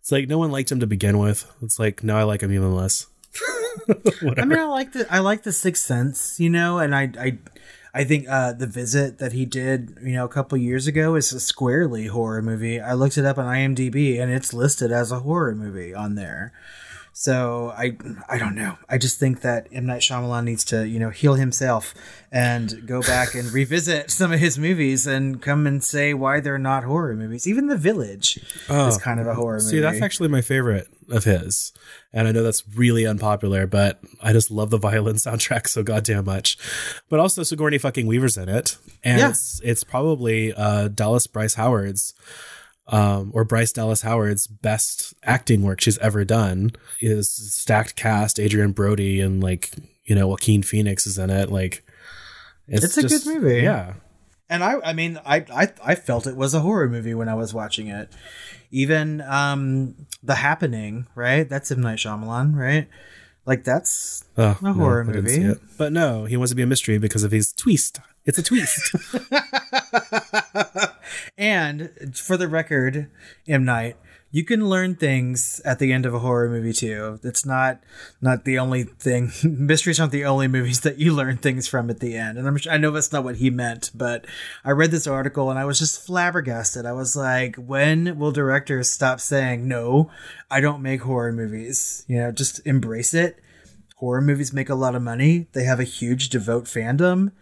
[0.00, 1.50] It's like no one liked him to begin with.
[1.62, 3.06] It's like no, I like him even less.
[3.88, 7.38] I mean, I like the I like the Sixth Sense, you know, and I I
[7.92, 11.32] I think uh, the visit that he did, you know, a couple years ago is
[11.32, 12.80] a squarely horror movie.
[12.80, 16.52] I looked it up on IMDb, and it's listed as a horror movie on there.
[17.20, 17.98] So I
[18.30, 18.78] I don't know.
[18.88, 21.92] I just think that M Night Shyamalan needs to you know heal himself
[22.32, 26.56] and go back and revisit some of his movies and come and say why they're
[26.56, 27.46] not horror movies.
[27.46, 28.38] Even The Village
[28.70, 29.66] is kind of a horror movie.
[29.66, 29.70] Oh.
[29.70, 31.72] See, that's actually my favorite of his.
[32.10, 36.24] And I know that's really unpopular, but I just love the violin soundtrack so goddamn
[36.24, 36.56] much.
[37.10, 38.78] But also Sigourney fucking Weaver's in it.
[39.04, 39.28] And Yeah.
[39.28, 42.14] it's it's probably uh Dallas Bryce Howard's
[42.86, 48.38] um, or Bryce Dallas Howard's best acting work she's ever done is stacked cast.
[48.40, 49.72] Adrien Brody and like
[50.04, 51.50] you know Joaquin Phoenix is in it.
[51.50, 51.84] Like
[52.66, 53.62] It's a good movie.
[53.62, 53.94] Yeah,
[54.48, 57.34] And I, I mean, I, I, I felt it was a horror movie when I
[57.34, 58.12] was watching it.
[58.72, 61.48] Even um, The Happening, right?
[61.48, 62.88] That's M Night Shyamalan, right?
[63.50, 65.54] Like that's Oh, A horror movie.
[65.76, 67.98] But no, he wants to be a mystery because of his twist.
[68.24, 68.94] It's a twist.
[71.36, 73.10] and for the record,
[73.48, 73.96] M Night,
[74.32, 77.18] you can learn things at the end of a horror movie too.
[77.24, 77.80] It's not
[78.20, 79.32] not the only thing.
[79.44, 82.38] Mysteries aren't the only movies that you learn things from at the end.
[82.38, 84.26] And I'm sure, I know that's not what he meant, but
[84.64, 86.86] I read this article and I was just flabbergasted.
[86.86, 90.10] I was like, when will directors stop saying no?
[90.50, 92.04] I don't make horror movies.
[92.06, 93.40] You know, just embrace it.
[93.96, 95.48] Horror movies make a lot of money.
[95.52, 97.32] They have a huge devout fandom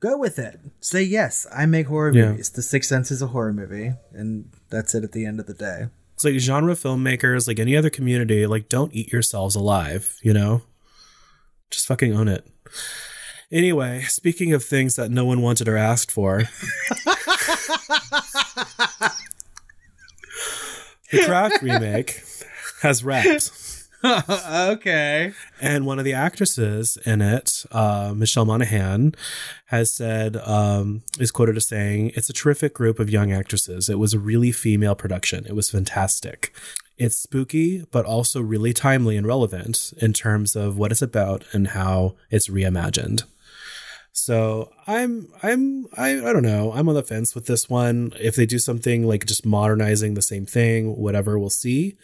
[0.00, 0.58] go with it.
[0.80, 2.30] Say yes, I make horror Yeah.
[2.30, 2.48] movies.
[2.48, 5.52] The Sixth Sense is a horror movie, and that's it at the end of the
[5.52, 5.88] day.
[6.20, 10.60] It's like genre filmmakers, like any other community, like don't eat yourselves alive, you know?
[11.70, 12.46] Just fucking own it.
[13.50, 16.40] Anyway, speaking of things that no one wanted or asked for,
[21.10, 22.22] the Craft remake
[22.82, 23.69] has wrapped.
[24.04, 25.32] okay.
[25.60, 29.14] And one of the actresses in it, uh, Michelle Monaghan,
[29.66, 33.88] has said, um, is quoted as saying, It's a terrific group of young actresses.
[33.88, 35.44] It was a really female production.
[35.46, 36.54] It was fantastic.
[36.96, 41.68] It's spooky, but also really timely and relevant in terms of what it's about and
[41.68, 43.24] how it's reimagined.
[44.12, 46.72] So I'm I'm I, I don't know.
[46.72, 48.12] I'm on the fence with this one.
[48.20, 51.96] If they do something like just modernizing the same thing, whatever, we'll see.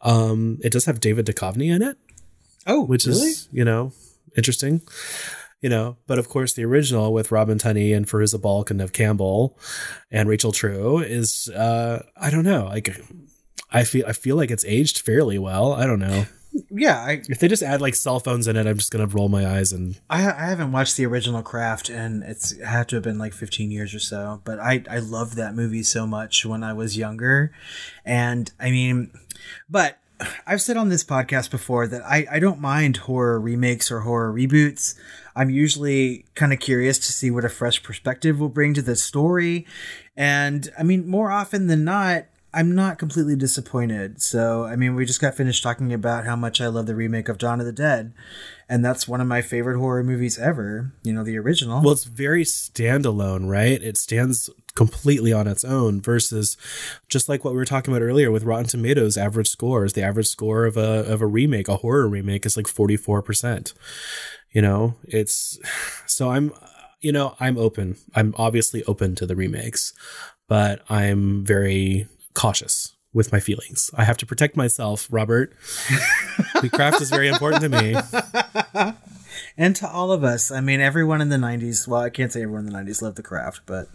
[0.00, 1.96] Um, it does have David Duchovny in it.
[2.66, 3.30] Oh, which really?
[3.30, 3.92] is you know
[4.36, 4.82] interesting.
[5.60, 8.92] You know but of course the original with robin tunney and Fairuza balk and Neve
[8.92, 9.58] campbell
[10.08, 12.66] and rachel true is uh i don't know.
[12.66, 13.02] Like
[13.72, 15.72] i feel i feel like it's aged fairly well.
[15.72, 16.26] I don't know
[16.70, 16.98] yeah.
[16.98, 19.46] I, if they just add like cell phones in it i'm just gonna roll my
[19.46, 23.02] eyes and I I haven't watched the original Craft, and it's it had to have
[23.02, 24.40] been like 15 years or so.
[24.44, 27.52] But I I loved that movie so much when I was younger,
[28.04, 29.10] and I mean,
[29.68, 29.98] but.
[30.48, 34.32] I've said on this podcast before that I, I don't mind horror remakes or horror
[34.32, 34.98] reboots.
[35.36, 38.96] I'm usually kind of curious to see what a fresh perspective will bring to the
[38.96, 39.64] story.
[40.16, 42.24] And I mean, more often than not,
[42.58, 44.20] I'm not completely disappointed.
[44.20, 47.28] So, I mean, we just got finished talking about how much I love the remake
[47.28, 48.12] of Dawn of the Dead.
[48.68, 50.92] And that's one of my favorite horror movies ever.
[51.04, 51.80] You know, the original.
[51.82, 56.56] well it's very standalone right it stands completely on its own versus
[57.08, 60.26] just like what we were talking about earlier with rotten tomatoes average scores the average
[60.26, 63.72] score of a of a remake a horror remake is like 44%
[64.50, 65.58] you know it's
[66.06, 66.52] so i'm
[67.00, 69.92] you know i'm open i'm obviously open to the remakes
[70.48, 75.54] but i'm very cautious with my feelings i have to protect myself robert
[76.60, 78.94] the craft is very important to me
[79.56, 80.50] and to all of us.
[80.50, 83.16] I mean, everyone in the 90s, well, I can't say everyone in the 90s loved
[83.16, 83.88] the craft, but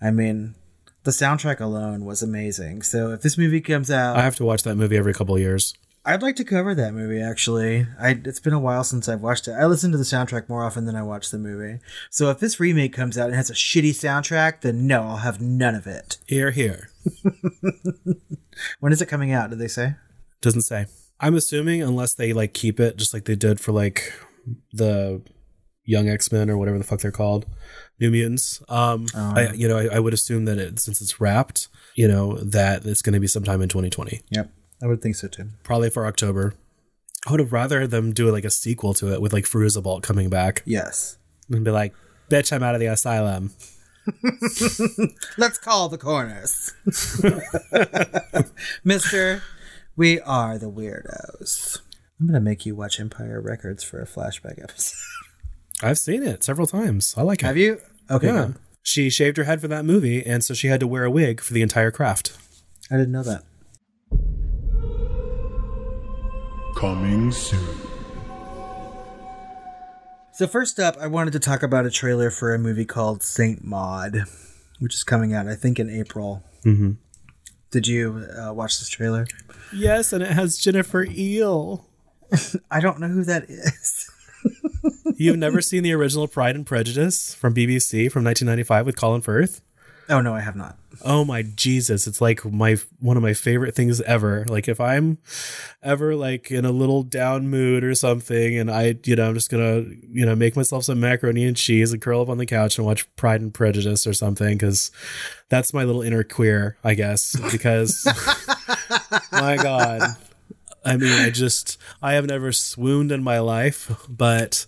[0.00, 0.54] I mean,
[1.02, 2.82] the soundtrack alone was amazing.
[2.82, 5.40] So if this movie comes out, i have to watch that movie every couple of
[5.40, 7.86] years I'd like to cover that movie actually.
[8.00, 9.52] I it's been a while since I've watched it.
[9.52, 11.78] I listen to the soundtrack more often than I watch the movie.
[12.10, 15.40] So if this remake comes out and has a shitty soundtrack, then no, I'll have
[15.40, 16.18] none of it.
[16.26, 16.90] here here
[18.80, 19.50] When is it coming out?
[19.50, 19.94] Did they say?
[20.40, 20.86] Doesn't say.
[21.20, 24.12] I'm assuming unless they like keep it just like they did for like
[24.72, 25.22] the
[25.84, 27.46] Young X Men or whatever the fuck they're called,
[28.00, 28.60] New Mutants.
[28.68, 32.36] Um, I you know I, I would assume that it since it's wrapped, you know
[32.38, 34.50] that it's going to be sometime in 2020, Yep.
[34.82, 35.48] I would think so too.
[35.62, 36.54] probably for October.
[37.26, 40.28] I would have rather them do like a sequel to it with like Fairuza coming
[40.28, 41.18] back Yes.
[41.50, 41.94] and be like,
[42.28, 43.52] "Bitch, I'm out of the asylum."
[45.38, 46.72] Let's call the corners.
[48.84, 49.42] Mister,
[49.96, 51.78] we are the weirdos.
[52.20, 54.96] I'm gonna make you watch Empire Records for a flashback episode.
[55.82, 57.14] I've seen it several times.
[57.16, 57.46] I like it.
[57.46, 57.80] Have you?
[58.10, 58.26] Okay.
[58.28, 58.48] Yeah.
[58.82, 61.40] She shaved her head for that movie, and so she had to wear a wig
[61.40, 62.36] for the entire craft.
[62.90, 63.44] I didn't know that.
[66.82, 67.60] Coming soon.
[70.32, 73.62] So first up, I wanted to talk about a trailer for a movie called Saint
[73.62, 74.24] Maud,
[74.80, 76.42] which is coming out, I think, in April.
[76.64, 76.96] Mhm.
[77.70, 79.28] Did you uh, watch this trailer?
[79.72, 81.84] Yes, and it has Jennifer Ehle.
[82.72, 84.10] I don't know who that is.
[85.16, 89.60] You've never seen the original Pride and Prejudice from BBC from 1995 with Colin Firth?
[90.12, 90.76] Oh no, I have not.
[91.02, 94.44] Oh my Jesus, it's like my one of my favorite things ever.
[94.46, 95.16] Like if I'm
[95.82, 99.50] ever like in a little down mood or something and I, you know, I'm just
[99.50, 102.44] going to, you know, make myself some macaroni and cheese and curl up on the
[102.44, 104.90] couch and watch Pride and Prejudice or something cuz
[105.48, 108.06] that's my little inner queer, I guess, because
[109.32, 110.02] my god.
[110.84, 114.66] I mean, I just I have never swooned in my life, but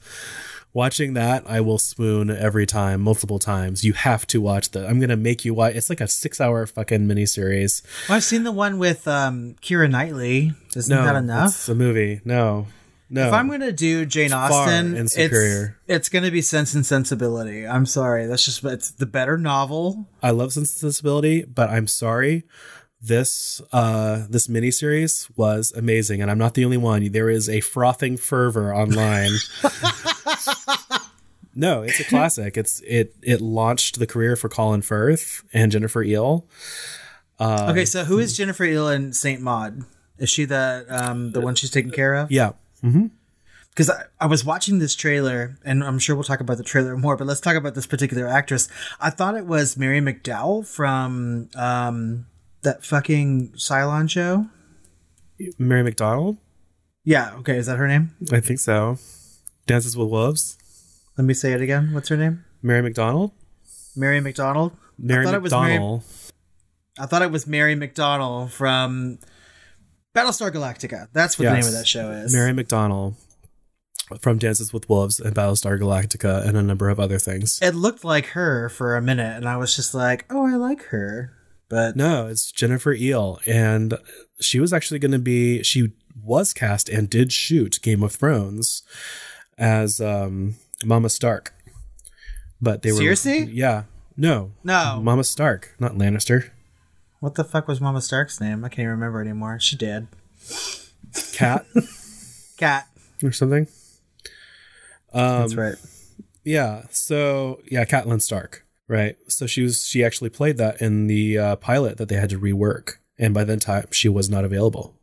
[0.74, 3.84] watching that, I will swoon every time, multiple times.
[3.84, 4.86] You have to watch that.
[4.86, 5.74] I'm gonna make you watch.
[5.74, 7.82] It's like a six hour fucking miniseries.
[8.08, 10.52] Well, I've seen the one with um, Keira Knightley.
[10.76, 11.50] Isn't No, that enough?
[11.50, 12.20] It's a movie.
[12.24, 12.66] No,
[13.08, 13.28] no.
[13.28, 15.16] If I'm gonna do Jane Austen, and it's
[15.86, 17.66] it's gonna be Sense and Sensibility.
[17.66, 20.08] I'm sorry, that's just it's the better novel.
[20.22, 22.44] I love Sense and Sensibility, but I'm sorry.
[23.06, 27.06] This uh this miniseries was amazing, and I'm not the only one.
[27.12, 29.32] There is a frothing fervor online.
[31.54, 32.56] no, it's a classic.
[32.56, 36.44] It's it it launched the career for Colin Firth and Jennifer Ehle.
[37.38, 39.82] Uh, okay, so who is Jennifer Ehle in Saint Maud?
[40.16, 42.32] Is she the um the one she's taking care of?
[42.32, 42.52] Yeah.
[42.82, 43.08] Mm-hmm
[43.74, 46.96] because I, I was watching this trailer, and I'm sure we'll talk about the trailer
[46.96, 48.68] more, but let's talk about this particular actress.
[49.00, 52.26] I thought it was Mary McDowell from um,
[52.64, 54.46] that fucking Cylon show.
[55.58, 56.38] Mary McDonald?
[57.04, 58.14] Yeah, okay, is that her name?
[58.32, 58.98] I think so.
[59.66, 60.56] Dances with Wolves?
[61.18, 61.92] Let me say it again.
[61.92, 62.44] What's her name?
[62.62, 63.32] Mary McDonald?
[63.96, 64.72] Mary McDonald.
[64.98, 66.02] Mary I thought it was Mary- McDonald.
[66.98, 69.18] I thought it was Mary McDonald from
[70.14, 71.08] Battlestar Galactica.
[71.12, 72.32] That's what the name of that show is.
[72.32, 73.16] Mary McDonald
[74.20, 77.58] from Dances with Wolves and Battlestar Galactica and a number of other things.
[77.62, 80.82] it looked like her for a minute, and I was just like, "Oh, I like
[80.84, 81.32] her,"
[81.74, 83.40] but No, it's Jennifer Ehle.
[83.48, 83.94] And
[84.40, 85.90] she was actually going to be, she
[86.22, 88.84] was cast and did shoot Game of Thrones
[89.58, 91.52] as um, Mama Stark.
[92.60, 92.98] But they were.
[92.98, 93.46] Seriously?
[93.46, 93.84] Yeah.
[94.16, 94.52] No.
[94.62, 95.00] No.
[95.02, 96.50] Mama Stark, not Lannister.
[97.18, 98.64] what the fuck was Mama Stark's name?
[98.64, 99.58] I can't even remember anymore.
[99.58, 100.06] She did.
[101.32, 101.66] Cat
[102.56, 102.86] Cat.
[103.20, 103.66] or something.
[105.12, 105.74] Um, That's right.
[106.44, 106.82] Yeah.
[106.90, 108.63] So yeah, Catelyn Stark.
[108.88, 109.16] Right.
[109.28, 112.38] So she was she actually played that in the uh, pilot that they had to
[112.38, 114.94] rework, and by that time she was not available.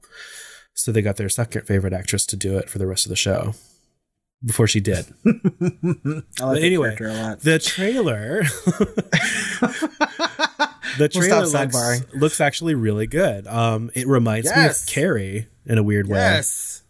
[0.74, 3.16] So they got their second favorite actress to do it for the rest of the
[3.16, 3.54] show.
[4.44, 5.06] Before she did.
[5.26, 7.40] I like anyway, character a lot.
[7.42, 8.42] the trailer.
[10.98, 13.48] the We'll trailer stop looks, looks actually really good.
[13.48, 14.58] Um, it reminds Yes.
[14.58, 16.18] me of Carrie in a weird way.
[16.18, 16.81] Yes.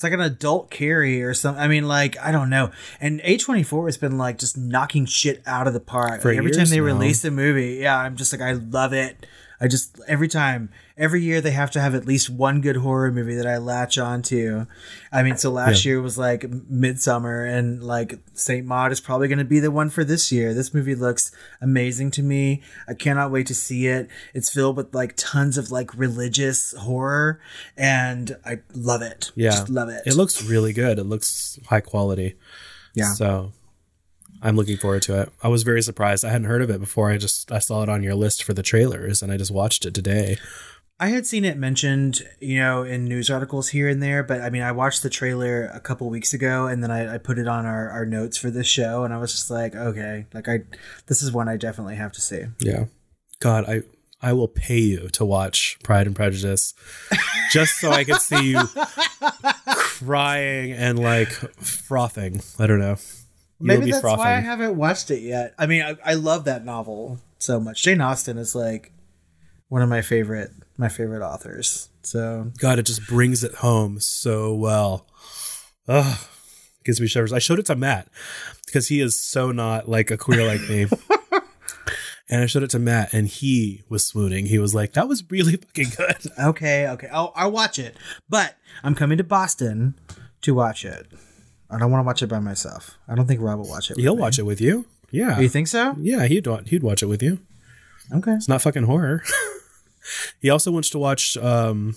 [0.00, 1.62] It's like an adult Carrie or something.
[1.62, 2.70] I mean, like, I don't know.
[3.02, 6.22] And A24 has been like just knocking shit out of the park.
[6.22, 9.26] For Like, every time they release a movie, yeah, I'm just like, I love it.
[9.60, 13.12] I just, every time, every year they have to have at least one good horror
[13.12, 14.66] movie that I latch on to.
[15.12, 19.38] I mean, so last year was like Midsommar, and like Saint Maud is probably going
[19.38, 20.54] to be the one for this year.
[20.54, 22.62] This movie looks amazing to me.
[22.88, 24.08] I cannot wait to see it.
[24.32, 27.40] It's filled with like tons of like religious horror,
[27.76, 29.30] and I love it.
[29.34, 29.50] Yeah.
[29.50, 30.02] Just love it.
[30.06, 30.98] It looks really good.
[30.98, 32.36] It looks high quality.
[32.94, 33.12] Yeah.
[33.12, 33.52] So
[34.42, 35.30] I'm looking forward to it.
[35.42, 36.24] I was very surprised.
[36.24, 37.10] I hadn't heard of it before.
[37.10, 39.84] I just I saw it on your list for the trailers and I just watched
[39.84, 40.38] it today.
[41.02, 44.50] I had seen it mentioned, you know, in news articles here and there, but I
[44.50, 47.48] mean, I watched the trailer a couple weeks ago and then I, I put it
[47.48, 50.60] on our, our notes for this show and I was just like, okay, like I,
[51.06, 52.42] this is one I definitely have to see.
[52.58, 52.86] Yeah.
[53.40, 53.82] God, I
[54.22, 56.74] I will pay you to watch Pride and Prejudice
[57.50, 58.60] just so I can see you
[59.64, 62.42] crying and like frothing.
[62.58, 62.96] I don't know.
[63.60, 64.20] Maybe that's frothing.
[64.20, 65.54] why I haven't watched it yet.
[65.58, 67.82] I mean, I, I love that novel so much.
[67.82, 68.92] Jane Austen is like
[69.68, 71.88] one of my favorite, my favorite authors.
[72.02, 75.06] So God, it just brings it home so well.
[75.88, 76.18] Ugh,
[76.84, 77.32] gives me shivers.
[77.32, 78.08] I showed it to Matt
[78.66, 80.86] because he is so not like a queer like me.
[82.30, 84.46] and I showed it to Matt, and he was swooning.
[84.46, 87.96] He was like, "That was really fucking good." okay, okay, I'll, I'll watch it,
[88.28, 89.98] but I'm coming to Boston
[90.42, 91.06] to watch it.
[91.72, 92.98] I don't want to watch it by myself.
[93.08, 93.98] I don't think Rob will watch it.
[93.98, 94.20] He'll me.
[94.22, 94.86] watch it with you.
[95.12, 95.96] Yeah, You think so?
[96.00, 97.38] yeah, he'd he'd watch it with you.
[98.12, 98.32] Okay.
[98.32, 99.22] It's not fucking horror.
[100.40, 101.96] he also wants to watch um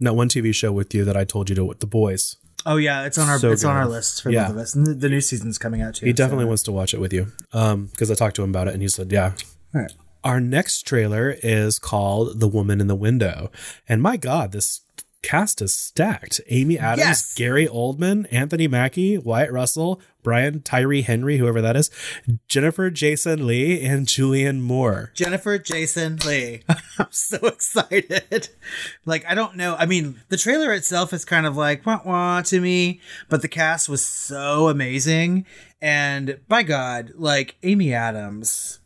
[0.00, 2.36] that one TV show with you that I told you to with The Boys.
[2.66, 4.44] Oh yeah, it's on our So it's on our list for Yeah.
[4.44, 4.74] both of us.
[4.74, 6.06] And the, the new season's coming out too.
[6.06, 7.32] He definitely so- wants to watch it with you.
[7.52, 9.32] Um, because I talked to him about it and he said, yeah.
[9.74, 9.92] All right.
[10.24, 13.50] Our next trailer is called The Woman in the Window.
[13.88, 14.80] And my God, this
[15.24, 16.40] cast is stacked.
[16.48, 17.34] Amy Adams, Yes!
[17.34, 21.90] Gary Oldman, Anthony Mackie, Wyatt Russell, Brian Tyree Henry, whoever that is,
[22.46, 25.10] Jennifer Jason Lee, and Julianne Moore.
[25.14, 26.62] Jennifer Jason Lee.
[26.98, 28.48] I'm so excited.
[29.04, 29.76] Like, I don't know.
[29.78, 33.48] I mean, the trailer itself is kind of like wah wah to me, but the
[33.48, 35.46] cast was so amazing.
[35.80, 38.78] And by God, like Amy Adams,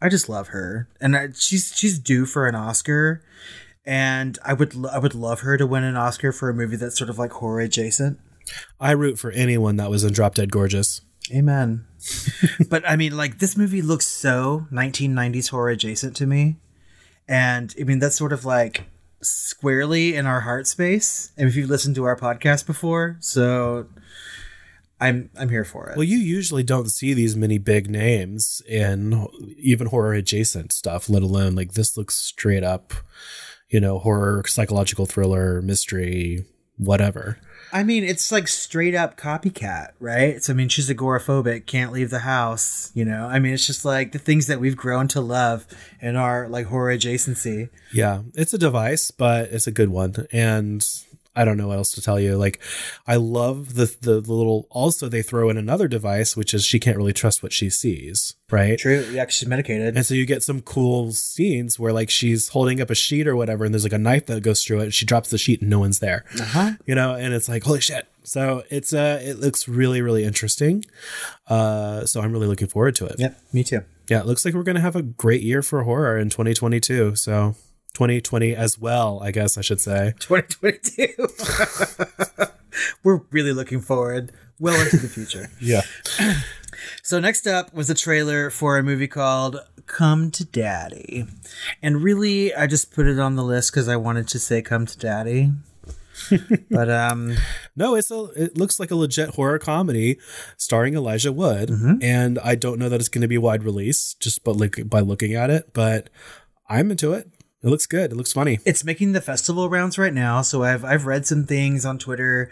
[0.00, 3.22] I just love her, and I, she's she's due for an Oscar.
[3.84, 6.96] And I would I would love her to win an Oscar for a movie that's
[6.96, 8.18] sort of like horror adjacent.
[8.80, 11.00] I root for anyone that was in Drop Dead Gorgeous.
[11.32, 11.86] Amen.
[12.68, 16.56] but I mean, like this movie looks so 1990s horror adjacent to me,
[17.28, 18.84] and I mean that's sort of like
[19.20, 21.32] squarely in our heart space.
[21.36, 23.86] And if you've listened to our podcast before, so
[25.00, 25.96] I'm I'm here for it.
[25.96, 29.26] Well, you usually don't see these many big names in
[29.58, 32.92] even horror adjacent stuff, let alone like this looks straight up,
[33.72, 36.44] you know, horror, psychological thriller, mystery,
[36.76, 37.38] whatever.
[37.72, 40.42] I mean, it's like straight up copycat, right?
[40.42, 42.92] So I mean, she's agoraphobic, can't leave the house.
[42.94, 45.66] You know, I mean, it's just like the things that we've grown to love
[46.00, 47.70] in our like horror adjacency.
[47.90, 50.26] Yeah, it's a device, but it's a good one.
[50.32, 50.86] And
[51.34, 52.36] I don't know what else to tell you.
[52.36, 52.60] Like,
[53.06, 54.66] I love the, the the little.
[54.70, 58.34] Also, they throw in another device, which is she can't really trust what she sees,
[58.50, 58.78] right?
[58.78, 59.96] True, Yeah, she's medicated.
[59.96, 63.34] And so you get some cool scenes where like she's holding up a sheet or
[63.34, 64.84] whatever, and there's like a knife that goes through it.
[64.84, 66.24] And she drops the sheet, and no one's there.
[66.38, 66.72] Uh-huh.
[66.86, 68.06] You know, and it's like holy shit.
[68.24, 70.84] So it's uh, it looks really really interesting.
[71.48, 73.16] Uh, so I'm really looking forward to it.
[73.18, 73.80] Yeah, me too.
[74.08, 77.16] Yeah, it looks like we're gonna have a great year for horror in 2022.
[77.16, 77.54] So
[77.94, 80.14] 2020 as well, I guess I should say.
[80.20, 82.46] 2022.
[83.04, 85.50] We're really looking forward well into the future.
[85.60, 85.82] Yeah.
[87.04, 91.26] So next up was a trailer for a movie called Come to Daddy.
[91.80, 94.86] And really I just put it on the list cuz I wanted to say Come
[94.86, 95.52] to Daddy.
[96.70, 97.36] but um
[97.76, 98.24] No, it's a.
[98.36, 100.18] It looks like a legit horror comedy
[100.56, 101.70] starring Elijah Wood,
[102.02, 105.00] and I don't know that it's going to be wide release just but like by
[105.00, 106.10] looking at it, but
[106.68, 107.30] I'm into it.
[107.62, 108.10] It looks good.
[108.10, 108.58] It looks funny.
[108.64, 112.50] it's making the festival rounds right now, so I've I've read some things on Twitter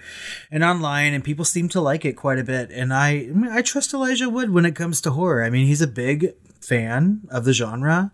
[0.51, 2.71] and online, and people seem to like it quite a bit.
[2.71, 5.43] And I I, mean, I trust Elijah Wood when it comes to horror.
[5.43, 8.13] I mean, he's a big fan of the genre,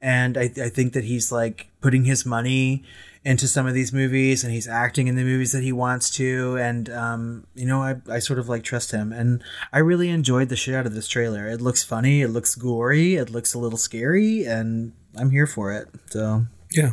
[0.00, 2.82] and I I think that he's like putting his money
[3.24, 6.56] into some of these movies, and he's acting in the movies that he wants to,
[6.56, 10.48] and um, you know, I I sort of like trust him, and I really enjoyed
[10.48, 11.46] the shit out of this trailer.
[11.46, 15.72] It looks funny, it looks gory, it looks a little scary, and I'm here for
[15.72, 15.88] it.
[16.10, 16.46] So.
[16.72, 16.92] Yeah,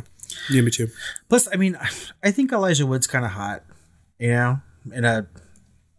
[0.50, 0.88] yeah, me too.
[1.28, 1.78] Plus, I mean,
[2.22, 3.62] I think Elijah Wood's kind of hot,
[4.18, 4.60] you know,
[4.92, 5.26] in a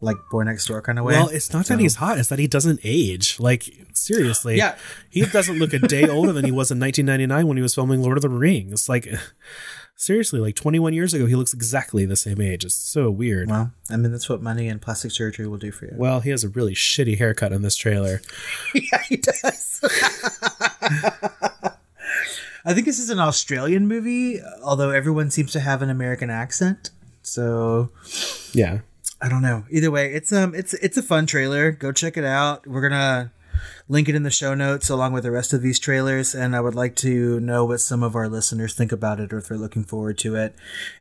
[0.02, 1.14] like boy next door kind of way.
[1.14, 3.40] Well, it's not that he's hot; it's that he doesn't age.
[3.40, 4.76] Like seriously, Yeah.
[5.10, 8.02] he doesn't look a day older than he was in 1999 when he was filming
[8.02, 8.88] Lord of the Rings.
[8.90, 9.08] Like
[9.96, 12.64] seriously, like 21 years ago, he looks exactly the same age.
[12.66, 13.50] It's so weird.
[13.50, 15.94] well, I mean, that's what money and plastic surgery will do for you.
[15.96, 18.22] Well, he has a really shitty haircut in this trailer.
[18.76, 19.82] yeah, he does.
[22.68, 26.90] I think this is an Australian movie, although everyone seems to have an American accent.
[27.22, 27.92] So
[28.52, 28.80] Yeah,
[29.22, 29.64] I don't know.
[29.72, 31.72] Either way, it's um it's it's a fun trailer.
[31.72, 32.68] Go check it out.
[32.68, 33.32] We're gonna
[33.88, 36.60] link it in the show notes along with the rest of these trailers, and I
[36.60, 39.58] would like to know what some of our listeners think about it or if they're
[39.58, 40.54] looking forward to it.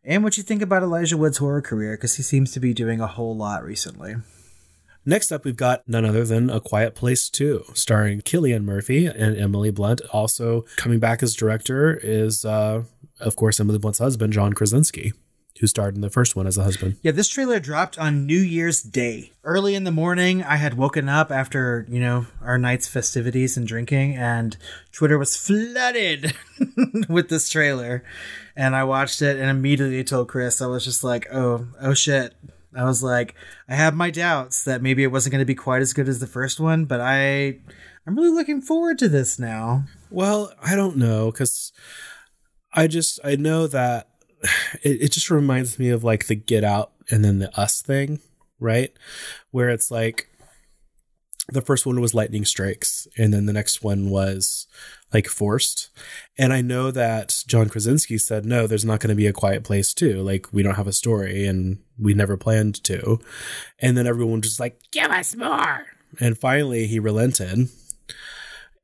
[0.04, 3.00] And what you think about Elijah Wood's horror career, because he seems to be doing
[3.00, 4.14] a whole lot recently.
[5.08, 9.36] Next up, we've got none other than A Quiet Place 2, starring Cillian Murphy and
[9.36, 10.00] Emily Blunt.
[10.12, 12.82] Also coming back as director is, uh,
[13.20, 15.12] of course, Emily Blunt's husband, John Krasinski,
[15.60, 16.96] who starred in the first one as a husband.
[17.02, 19.30] Yeah, this trailer dropped on New Year's Day.
[19.44, 23.64] Early in the morning, I had woken up after, you know, our night's festivities and
[23.64, 24.56] drinking, and
[24.90, 26.34] Twitter was flooded
[27.08, 28.02] with this trailer.
[28.56, 32.34] And I watched it and immediately told Chris, I was just like, oh, oh shit.
[32.76, 33.34] I was like,
[33.68, 36.20] I have my doubts that maybe it wasn't going to be quite as good as
[36.20, 37.58] the first one, but I,
[38.06, 39.84] I'm really looking forward to this now.
[40.10, 41.72] Well, I don't know, because
[42.72, 44.08] I just, I know that
[44.82, 48.20] it, it just reminds me of like the Get Out and then the Us thing,
[48.60, 48.92] right?
[49.50, 50.28] Where it's like,
[51.48, 54.66] the first one was lightning strikes and then the next one was
[55.12, 55.90] like forced.
[56.38, 59.64] And i know that john krasinski said no there's not going to be a quiet
[59.64, 60.22] place too.
[60.22, 63.18] Like we don't have a story and we never planned to.
[63.78, 65.86] And then everyone was just like give us more.
[66.20, 67.68] And finally he relented.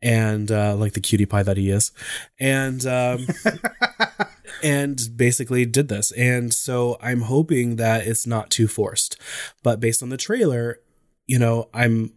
[0.00, 1.92] And uh like the cutie pie that he is.
[2.40, 3.26] And um
[4.62, 6.12] and basically did this.
[6.12, 9.20] And so i'm hoping that it's not too forced.
[9.62, 10.78] But based on the trailer
[11.26, 12.12] you know i'm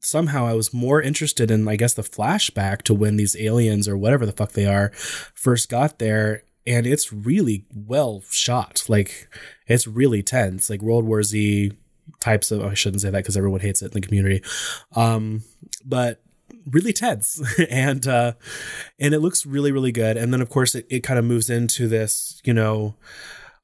[0.00, 3.96] somehow I was more interested in, I guess, the flashback to when these aliens or
[3.96, 4.90] whatever the fuck they are
[5.34, 8.84] first got there and it's really well shot.
[8.88, 9.28] Like
[9.66, 11.72] it's really tense, like World War Z
[12.20, 12.60] types of.
[12.60, 14.42] Oh, I shouldn't say that because everyone hates it in the community.
[14.94, 15.42] Um,
[15.84, 16.22] but
[16.70, 17.40] really tense
[17.70, 18.32] and uh
[18.98, 21.48] and it looks really really good and then of course it, it kind of moves
[21.48, 22.94] into this you know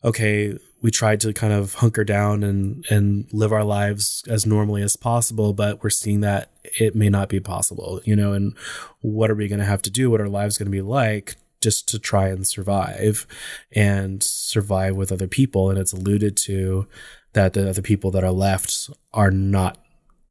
[0.04, 4.82] okay we tried to kind of hunker down and and live our lives as normally
[4.82, 8.54] as possible but we're seeing that it may not be possible you know and
[9.02, 10.10] what are we going to have to do?
[10.10, 13.26] What are lives going to be like just to try and survive
[13.72, 15.68] and survive with other people?
[15.68, 16.86] And it's alluded to
[17.34, 19.78] that the other people that are left are not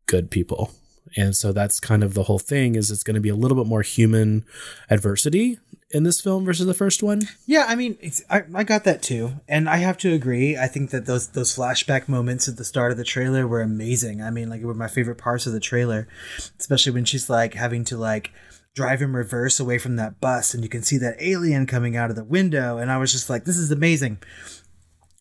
[0.07, 0.71] good people.
[1.17, 3.57] And so that's kind of the whole thing is it's going to be a little
[3.57, 4.45] bit more human
[4.89, 5.59] adversity
[5.93, 7.97] in this film versus the first one Yeah, I mean,
[8.29, 10.57] I, I got that too, and I have to agree.
[10.57, 14.21] I think that those those flashback moments at the start of the trailer were amazing.
[14.21, 16.07] I mean, like, it were my favorite parts of the trailer,
[16.59, 18.31] especially when she's like having to like
[18.73, 22.09] drive in reverse away from that bus, and you can see that alien coming out
[22.09, 24.19] of the window, and I was just like, this is amazing.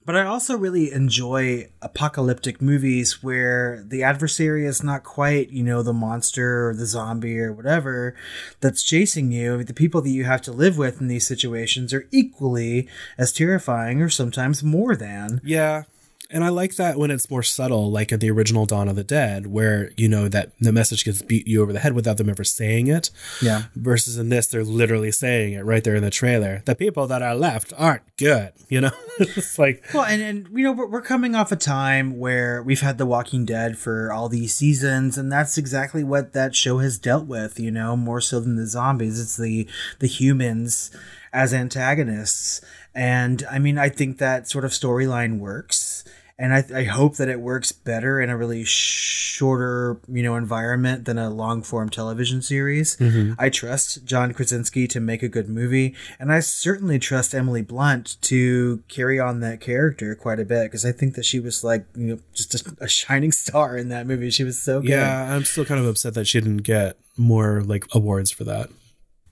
[0.07, 5.83] But I also really enjoy apocalyptic movies where the adversary is not quite, you know,
[5.83, 8.17] the monster or the zombie or whatever
[8.61, 9.63] that's chasing you.
[9.63, 12.89] The people that you have to live with in these situations are equally
[13.19, 15.43] as terrifying or sometimes more than.
[15.45, 15.85] Yeah.
[16.33, 19.05] And I like that when it's more subtle, like in the original Dawn of the
[19.05, 22.29] Dead, where you know that the message gets beat you over the head without them
[22.29, 23.11] ever saying it.
[23.43, 23.65] Yeah.
[23.75, 26.63] Versus in this, they're literally saying it right there in the trailer.
[26.65, 28.53] The people that are left aren't good.
[28.69, 32.19] You know, it's like Well, and, and you know, we're, we're coming off a time
[32.19, 36.55] where we've had The Walking Dead for all these seasons, and that's exactly what that
[36.55, 39.21] show has dealt with, you know, more so than the zombies.
[39.21, 39.67] It's the
[39.99, 40.91] the humans
[41.33, 42.61] as antagonists.
[42.95, 46.05] And I mean, I think that sort of storyline works.
[46.41, 51.05] And I, I hope that it works better in a really shorter, you know, environment
[51.05, 52.97] than a long form television series.
[52.97, 53.35] Mm-hmm.
[53.39, 58.17] I trust John Krasinski to make a good movie, and I certainly trust Emily Blunt
[58.23, 61.85] to carry on that character quite a bit because I think that she was like,
[61.95, 64.31] you know, just a, a shining star in that movie.
[64.31, 64.89] She was so good.
[64.89, 68.71] yeah, I'm still kind of upset that she didn't get more like awards for that.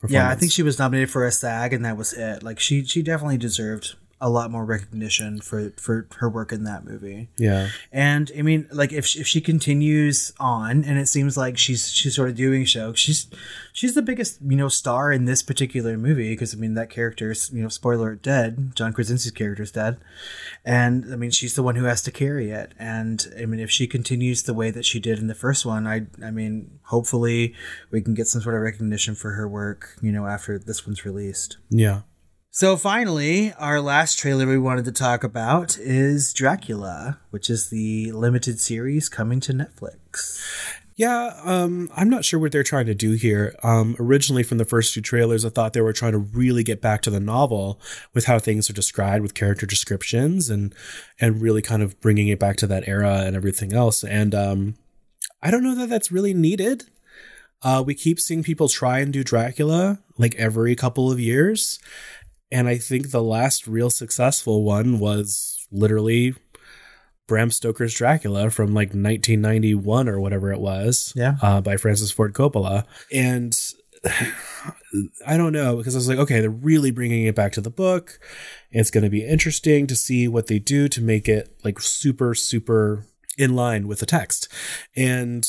[0.06, 2.42] Yeah, I think she was nominated for a SAG, and that was it.
[2.42, 6.84] Like she, she definitely deserved a lot more recognition for for her work in that
[6.84, 7.28] movie.
[7.38, 7.68] Yeah.
[7.92, 11.90] And I mean, like if she, if she continues on, and it seems like she's
[11.90, 13.28] she's sort of doing show, she's
[13.72, 17.30] she's the biggest you know star in this particular movie because I mean that character
[17.30, 18.72] is you know spoiler dead.
[18.74, 19.98] John Krasinski's character is dead,
[20.64, 22.72] and I mean she's the one who has to carry it.
[22.78, 25.86] And I mean if she continues the way that she did in the first one,
[25.86, 27.54] I I mean hopefully
[27.92, 31.04] we can get some sort of recognition for her work you know after this one's
[31.04, 31.58] released.
[31.70, 32.00] Yeah.
[32.58, 38.10] So finally, our last trailer we wanted to talk about is Dracula, which is the
[38.10, 40.42] limited series coming to Netflix.
[40.96, 43.54] Yeah, um, I'm not sure what they're trying to do here.
[43.62, 46.82] Um, originally, from the first two trailers, I thought they were trying to really get
[46.82, 47.80] back to the novel
[48.12, 50.74] with how things are described, with character descriptions, and
[51.20, 54.02] and really kind of bringing it back to that era and everything else.
[54.02, 54.74] And um,
[55.40, 56.86] I don't know that that's really needed.
[57.62, 61.78] Uh, we keep seeing people try and do Dracula like every couple of years,
[62.50, 66.34] and I think the last real successful one was literally
[67.26, 71.12] Bram Stoker's Dracula from like 1991 or whatever it was.
[71.14, 71.36] Yeah.
[71.42, 72.84] Uh, by Francis Ford Coppola.
[73.12, 73.56] And
[75.26, 77.70] I don't know because I was like, okay, they're really bringing it back to the
[77.70, 78.18] book.
[78.70, 82.34] It's going to be interesting to see what they do to make it like super,
[82.34, 83.04] super
[83.36, 84.48] in line with the text.
[84.96, 85.48] And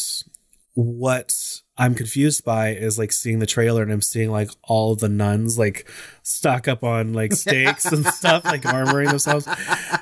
[0.74, 5.08] what I'm confused by is like seeing the trailer and I'm seeing like all the
[5.08, 5.90] nuns like
[6.24, 9.48] stock up on like stakes and stuff, like armoring themselves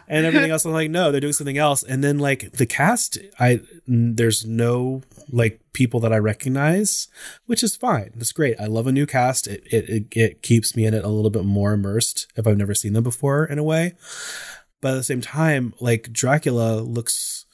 [0.07, 0.65] and everything else.
[0.65, 1.84] I'm like, no, they're doing something else.
[1.84, 7.09] And then like the cast, I there's no like people that I recognize,
[7.45, 8.11] which is fine.
[8.17, 8.59] It's great.
[8.59, 9.45] I love a new cast.
[9.45, 12.57] It it it, it keeps me in it a little bit more immersed if I've
[12.57, 13.93] never seen them before in a way.
[14.82, 17.45] But at the same time, like Dracula looks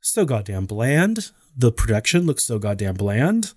[0.00, 1.30] so goddamn bland.
[1.56, 3.52] The production looks so goddamn bland.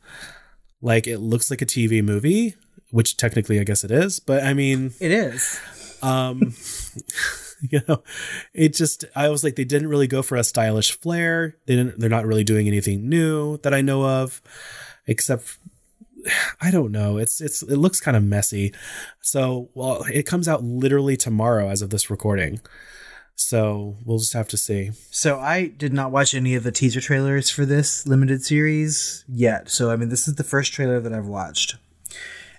[0.81, 2.55] Like it looks like a TV movie,
[2.91, 5.59] which technically I guess it is, but I mean, It is.
[6.03, 6.53] um
[7.71, 8.03] you know,
[8.53, 11.55] it just I was like they didn't really go for a stylish flair.
[11.65, 14.41] They didn't they're not really doing anything new that I know of
[15.07, 15.57] except
[16.61, 17.17] I don't know.
[17.17, 18.73] It's it's it looks kind of messy.
[19.21, 22.59] So, well, it comes out literally tomorrow as of this recording.
[23.39, 24.91] So, we'll just have to see.
[25.11, 29.69] So I did not watch any of the teaser trailers for this limited series yet.
[29.69, 31.77] So I mean, this is the first trailer that I've watched.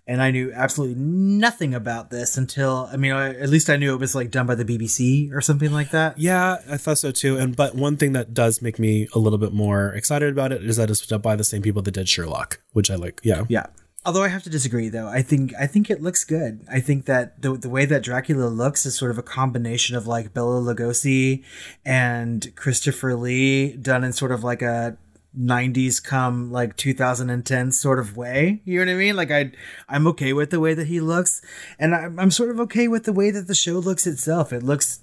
[0.07, 3.93] And I knew absolutely nothing about this until I mean, I, at least I knew
[3.93, 6.17] it was like done by the BBC or something like that.
[6.17, 7.37] Yeah, I thought so too.
[7.37, 10.65] And but one thing that does make me a little bit more excited about it
[10.65, 13.21] is that it's done by the same people that did Sherlock, which I like.
[13.23, 13.45] Yeah.
[13.49, 13.67] Yeah.
[14.05, 16.65] Although I have to disagree, though, I think I think it looks good.
[16.71, 20.07] I think that the the way that Dracula looks is sort of a combination of
[20.07, 21.45] like Bela Lugosi
[21.85, 24.97] and Christopher Lee done in sort of like a
[25.39, 28.63] 90s come like 2010 sort of way.
[28.65, 29.17] You know what i mean?
[29.17, 29.53] Like i
[29.89, 31.43] i'm okay with the way that he looks.
[31.79, 34.53] And I'm, I'm sort of okay with the way that the show looks itself.
[34.53, 35.01] It looks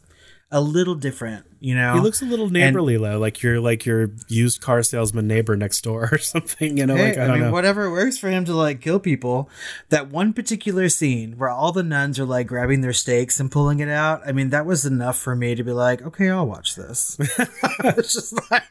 [0.55, 1.95] a little different, you know.
[1.95, 5.81] He looks a little neighborly though, like your like your used car salesman neighbor next
[5.81, 6.77] door or something.
[6.77, 7.51] You know, Hey, like I I, don't mean, know.
[7.51, 9.49] whatever works for him to like kill people.
[9.89, 13.81] That one particular scene where all the nuns are like grabbing their stakes and pulling
[13.81, 14.21] it out.
[14.25, 17.17] I mean, that was enough for me to be like, okay, I'll watch this.
[17.19, 18.63] it's just like,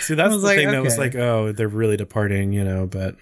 [0.00, 2.86] See, that's the was like, thing that was like, oh, they're really departing, you know.
[2.86, 3.16] But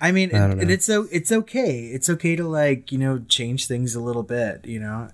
[0.00, 1.86] I mean, I and, and it's so it's okay.
[1.86, 4.66] It's okay to like you know change things a little bit.
[4.66, 5.08] You know,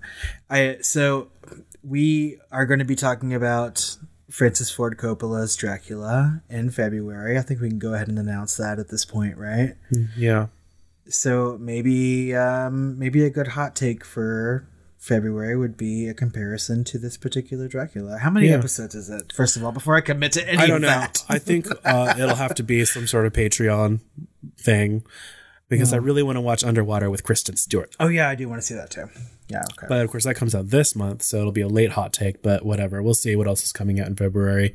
[0.49, 1.29] I so
[1.83, 3.97] we are going to be talking about
[4.29, 7.37] Francis Ford Coppola's Dracula in February.
[7.37, 9.75] I think we can go ahead and announce that at this point, right?
[10.17, 10.47] yeah,
[11.07, 14.67] So maybe um, maybe a good hot take for
[15.03, 18.19] February would be a comparison to this particular Dracula.
[18.19, 18.53] How many Yeah.
[18.55, 19.33] episodes is it?
[19.33, 20.87] First of all, before I commit to any I don't of know.
[20.87, 21.25] that.
[21.27, 23.99] I think uh, it'll have to be some sort of Patreon
[24.57, 25.03] thing
[25.67, 27.93] because I really want to watch Underwater with Kristen Stewart.
[27.99, 29.09] Oh yeah, I do want to see that too.
[29.49, 29.87] Yeah, okay.
[29.89, 32.41] But of course, that comes out this month, so it'll be a late hot take.
[32.41, 34.73] But whatever, we'll see what else is coming out in February.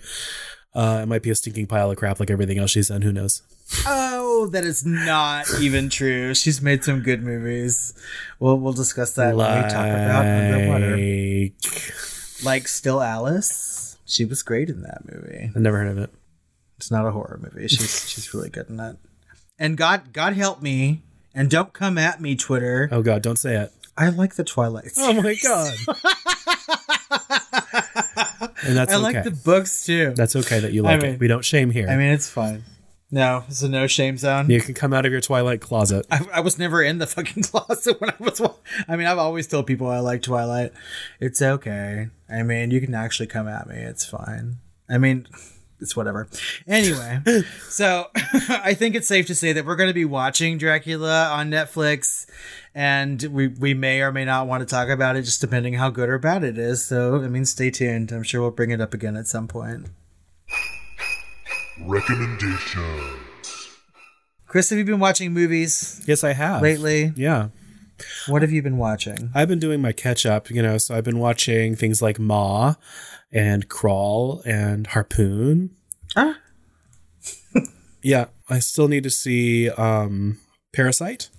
[0.74, 3.02] Uh, it might be a stinking pile of crap like everything else she's done.
[3.02, 3.42] Who knows?
[3.86, 6.34] Oh, that is not even true.
[6.34, 7.94] She's made some good movies.
[8.38, 10.96] We'll we'll discuss that when we talk about Underwater.
[10.96, 13.96] Like- Like Still Alice.
[14.06, 15.50] She was great in that movie.
[15.54, 16.10] I've never heard of it.
[16.76, 17.66] It's not a horror movie.
[17.68, 18.96] She's she's really good in that.
[19.58, 21.02] And God God help me
[21.34, 22.88] and don't come at me, Twitter.
[22.92, 23.72] Oh God, don't say it.
[23.96, 24.92] I like the Twilight.
[24.96, 25.74] Oh my God.
[28.66, 29.02] and that's I okay.
[29.02, 30.12] like the books too.
[30.16, 31.20] that's okay that you like mean- it.
[31.20, 31.88] We don't shame here.
[31.88, 32.64] I mean, it's fine.
[33.10, 34.50] No, it's a no shame zone.
[34.50, 36.04] you can come out of your Twilight closet.
[36.10, 38.38] I, I was never in the fucking closet when I was.
[38.86, 40.72] I mean, I've always told people I like Twilight.
[41.18, 42.08] It's okay.
[42.30, 43.76] I mean, you can actually come at me.
[43.76, 44.56] It's fine.
[44.90, 45.26] I mean,
[45.80, 46.28] it's whatever.
[46.66, 47.20] Anyway,
[47.68, 51.50] so I think it's safe to say that we're going to be watching Dracula on
[51.50, 52.26] Netflix,
[52.74, 55.90] and we we may or may not want to talk about it, just depending how
[55.90, 56.84] good or bad it is.
[56.84, 58.12] So, I mean, stay tuned.
[58.12, 59.86] I'm sure we'll bring it up again at some point.
[61.80, 63.18] Recommendations.
[64.46, 66.62] Chris, have you been watching movies Yes, I have.
[66.62, 67.12] lately?
[67.16, 67.48] Yeah.
[68.26, 69.30] What have you been watching?
[69.34, 72.74] I've been doing my catch up, you know, so I've been watching things like Ma
[73.32, 75.70] and Crawl and Harpoon.
[76.16, 76.38] Ah.
[78.00, 80.38] Yeah, I still need to see um
[80.72, 81.30] Parasite.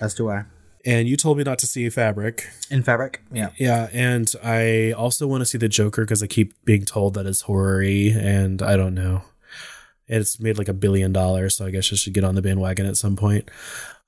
[0.00, 0.44] As do I.
[0.84, 2.48] And you told me not to see Fabric.
[2.70, 3.50] In fabric, yeah.
[3.56, 7.26] Yeah, and I also want to see the Joker because I keep being told that
[7.26, 9.22] it's horror-y, and I don't know.
[10.06, 12.86] It's made like a billion dollars, so I guess I should get on the bandwagon
[12.86, 13.50] at some point.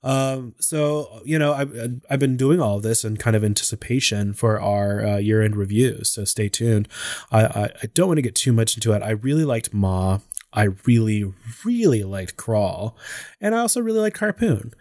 [0.01, 4.33] Um, so you know, I've I've been doing all of this in kind of anticipation
[4.33, 6.03] for our uh, year-end review.
[6.03, 6.87] So stay tuned.
[7.31, 9.01] I, I I don't want to get too much into it.
[9.03, 10.19] I really liked Ma.
[10.53, 11.31] I really
[11.65, 12.97] really liked Crawl,
[13.41, 14.73] and I also really liked Harpoon.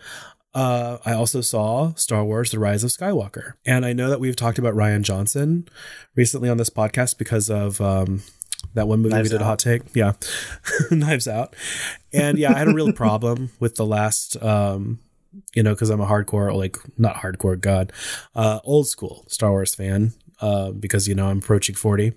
[0.55, 4.37] Uh, I also saw Star Wars: The Rise of Skywalker, and I know that we've
[4.37, 5.69] talked about Rian Johnson
[6.17, 8.23] recently on this podcast because of um,
[8.75, 9.49] that one movie Knives we did a Out.
[9.49, 9.83] hot take.
[9.95, 10.13] Yeah,
[10.91, 11.55] Knives Out,
[12.13, 14.43] and yeah, I had a real problem with the last.
[14.43, 15.01] Um,
[15.55, 17.93] you know, because I'm a hardcore, like not hardcore, God,
[18.35, 20.13] uh, old school Star Wars fan.
[20.41, 22.13] Uh, because you know I'm approaching forty,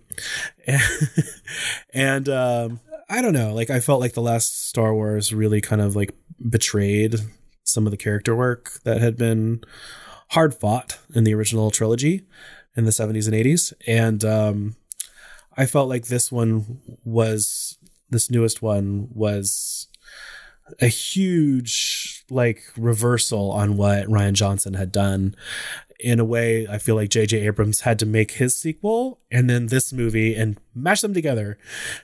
[1.91, 3.55] and um, I don't know.
[3.55, 6.13] Like I felt like the last Star Wars really kind of like
[6.47, 7.15] betrayed
[7.63, 9.61] some of the character work that had been
[10.29, 12.25] hard fought in the original trilogy
[12.75, 14.75] in the 70s and 80s and um
[15.57, 17.77] i felt like this one was
[18.09, 19.87] this newest one was
[20.79, 22.00] a huge
[22.31, 25.35] like reversal on what Rian Johnson had done.
[25.99, 29.67] In a way i feel like jj abrams had to make his sequel and then
[29.67, 31.59] this movie and mash them together.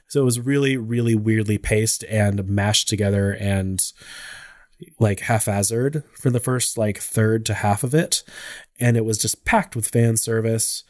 [0.08, 3.82] So it was really really weirdly paced and mashed together and
[5.00, 8.22] like haphazard for the first like third to half of it.
[8.80, 10.84] And it was just packed with fan service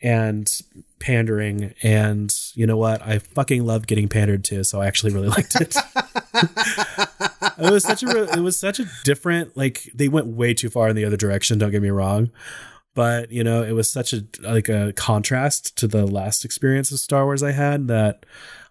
[0.00, 0.50] and
[1.00, 1.74] pandering.
[1.82, 3.02] And you know what?
[3.02, 5.76] I fucking loved getting pandered to so i actually really liked it
[7.66, 10.88] it was such a it was such a different like they went way too far
[10.88, 12.30] in the other direction don't get me wrong
[12.94, 16.98] but you know it was such a like a contrast to the last experience of
[16.98, 18.24] star wars i had that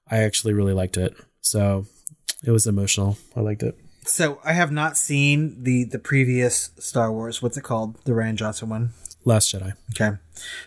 [0.09, 1.85] i actually really liked it so
[2.43, 3.75] it was emotional i liked it
[4.07, 7.41] So I have not seen the the previous Star Wars.
[7.41, 7.97] What's it called?
[8.05, 8.93] The Rian Johnson one.
[9.27, 9.73] Last Jedi.
[9.91, 10.17] Okay.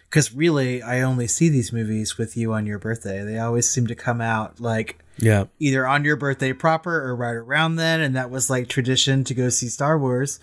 [0.09, 3.23] Because really, I only see these movies with you on your birthday.
[3.25, 5.45] They always seem to come out like Yeah.
[5.59, 8.01] either on your birthday proper or right around then.
[8.03, 10.41] And that was like tradition to go see Star Wars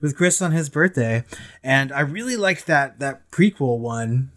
[0.00, 1.24] with Chris on his birthday.
[1.62, 4.30] And I really liked that, that prequel one.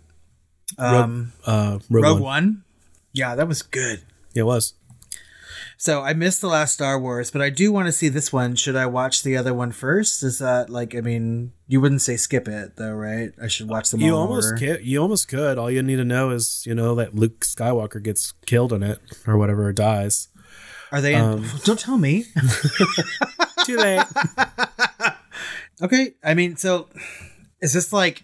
[0.77, 2.23] Um, Uh, Rogue, Rogue One.
[2.23, 2.63] One.
[3.13, 4.01] Yeah, that was good.
[4.33, 4.73] Yeah, it was.
[5.79, 8.55] So I missed the last Star Wars, but I do want to see this one.
[8.55, 10.23] Should I watch the other one first?
[10.23, 13.31] Is that like I mean, you wouldn't say skip it though, right?
[13.41, 15.59] I should watch them You almost ca- you almost could.
[15.59, 18.99] All you need to know is you know that Luke Skywalker gets killed in it
[19.27, 20.29] or whatever, or dies.
[20.91, 21.13] Are they?
[21.13, 22.25] In, um, don't tell me.
[23.65, 24.05] Too late.
[25.81, 26.87] okay, I mean, so
[27.61, 28.23] is this like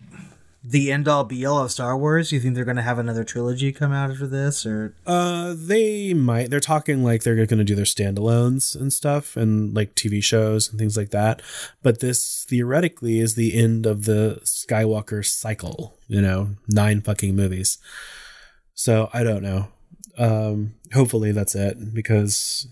[0.63, 2.31] the end all be all of Star Wars?
[2.31, 6.13] You think they're going to have another trilogy come out after this, or Uh, they
[6.13, 6.49] might.
[6.49, 10.69] They're talking like they're going to do their standalones and stuff, and like TV shows
[10.69, 11.41] and things like that.
[11.81, 15.95] But this theoretically is the end of the Skywalker cycle.
[16.07, 17.77] You know, nine fucking movies.
[18.73, 19.67] So I don't know.
[20.17, 22.67] Um, hopefully that's it because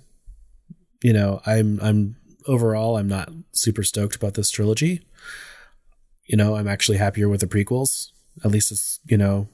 [1.02, 2.16] you know I'm I'm
[2.48, 5.02] overall I'm not super stoked about this trilogy.
[6.32, 8.12] You know, I'm actually happier with the prequels.
[8.44, 9.48] At least it's you know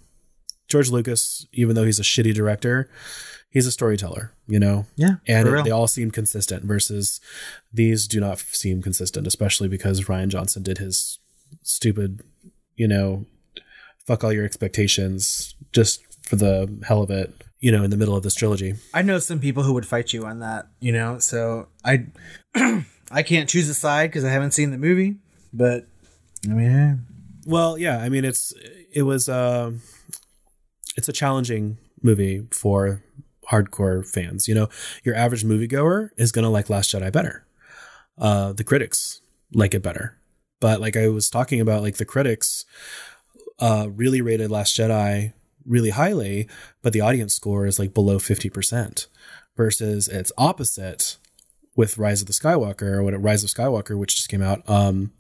[0.68, 2.90] George Lucas, even though he's a shitty director,
[3.50, 4.86] he's a storyteller, you know?
[4.98, 7.20] yeah, And it- they all seem consistent versus
[7.74, 11.20] these do not seem consistent, especially because Rian Johnson did his
[11.64, 12.22] stupid,
[12.76, 13.26] you know,
[14.06, 18.16] fuck all your expectations just for the hell of it, you know, in the middle
[18.18, 18.76] of this trilogy.
[18.94, 21.18] I know some people who would fight you on that, you know.
[21.20, 22.08] So I,
[23.10, 25.16] I can't choose a side because I haven't seen the movie.
[25.54, 25.88] But
[26.46, 27.06] I mean.
[27.46, 28.54] Well, yeah, I mean it's
[28.92, 29.72] it was uh,
[30.96, 33.04] it's a challenging movie for
[33.50, 34.48] hardcore fans.
[34.48, 34.70] You know,
[35.04, 37.46] your average moviegoer is gonna like Last Jedi better.
[38.18, 39.22] Uh, the critics
[39.54, 40.18] like it better,
[40.60, 42.66] but like I was talking about, like the critics
[43.60, 45.34] uh, really rated Last Jedi
[45.66, 46.48] really highly,
[46.82, 49.08] but the audience score is like below fifty percent,
[49.56, 51.18] versus its opposite
[51.78, 54.68] with Rise of the Skywalker or what Rise of Skywalker, which just came out.
[54.70, 55.12] Um,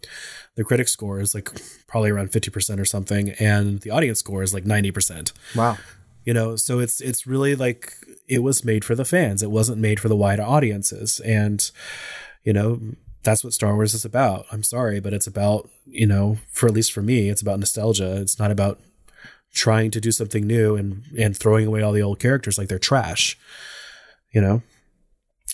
[0.57, 1.49] the critic score is like
[1.87, 5.77] probably around 50% or something and the audience score is like 90% wow.
[6.25, 7.93] you know so it's it's really like
[8.27, 9.41] it was made for the fans.
[9.41, 11.21] It wasn't made for the wider audiences.
[11.21, 11.71] And
[12.43, 12.81] you know
[13.23, 14.45] that's what star wars is about.
[14.51, 18.19] I'm sorry but it's about you know for at least for me it's about nostalgia.
[18.19, 18.79] It's not about
[19.53, 22.79] trying to do something new and and throwing away all the old characters like they're
[22.79, 23.37] trash
[24.33, 24.61] you know?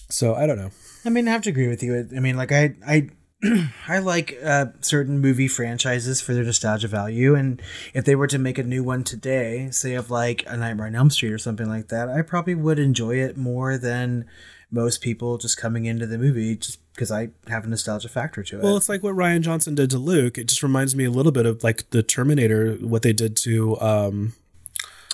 [0.09, 0.71] So i don't know
[1.05, 2.07] I mean, I have to agree with you.
[2.15, 3.09] I mean, like I, I,
[3.87, 7.61] I like uh, certain movie franchises for their nostalgia value, and
[7.93, 10.95] if they were to make a new one today, say of like a Nightmare on
[10.95, 14.25] Elm Street or something like that, I probably would enjoy it more than
[14.71, 18.57] most people just coming into the movie just because I have a nostalgia factor to
[18.57, 18.63] it.
[18.63, 20.37] Well, it's like what Rian Johnson did to Luke.
[20.37, 23.79] It just reminds me a little bit of like the Terminator, what they did to
[23.79, 24.33] um,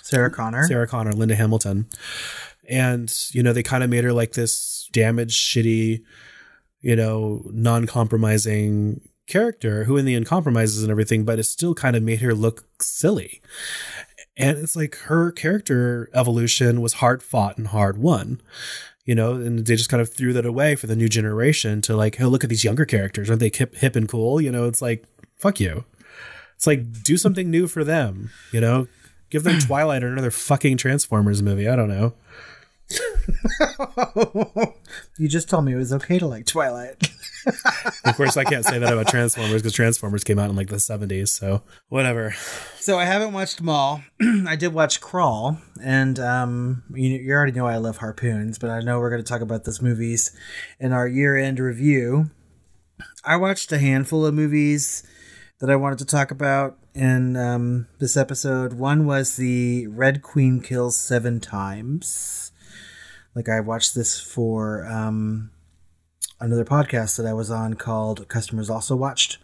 [0.02, 0.66] Sarah Connor.
[0.66, 1.88] Sarah Connor, Linda Hamilton.
[2.70, 6.04] And, you know, they kind of made her like this damaged, shitty,
[6.82, 11.74] you know, non compromising character who in the end compromises and everything, but it still
[11.74, 13.42] kind of made her look silly.
[14.36, 18.42] And it's like her character evolution was hard fought and hard won.
[19.06, 21.96] You know, and they just kind of threw that away for the new generation to
[21.96, 23.28] like, oh, look at these younger characters.
[23.30, 24.40] Aren't they hip, hip and cool?
[24.40, 25.04] You know, it's like,
[25.36, 25.84] fuck you.
[26.56, 28.88] It's like, do something new for them, you know?
[29.32, 31.68] Give them Twilight or another fucking Transformers movie.
[31.68, 32.14] I don't know.
[35.18, 37.10] you just told me it was okay to like Twilight.
[38.04, 40.76] Of course, I can't say that about Transformers because Transformers came out in like the
[40.76, 41.30] 70s.
[41.30, 42.34] So, whatever.
[42.80, 44.02] So I haven't watched them all.
[44.48, 48.82] I did watch Crawl, and um, you, you already know I love harpoons, but I
[48.82, 50.36] know we're going to talk about those movies
[50.80, 52.30] in our year-end review.
[53.24, 55.04] I watched a handful of movies
[55.60, 58.74] that I wanted to talk about in um, this episode.
[58.74, 62.49] One was the Red Queen Kills Seven Times.
[63.36, 65.52] Like I watched this for um,
[66.40, 69.38] another podcast that I was on called Customers Also Watched.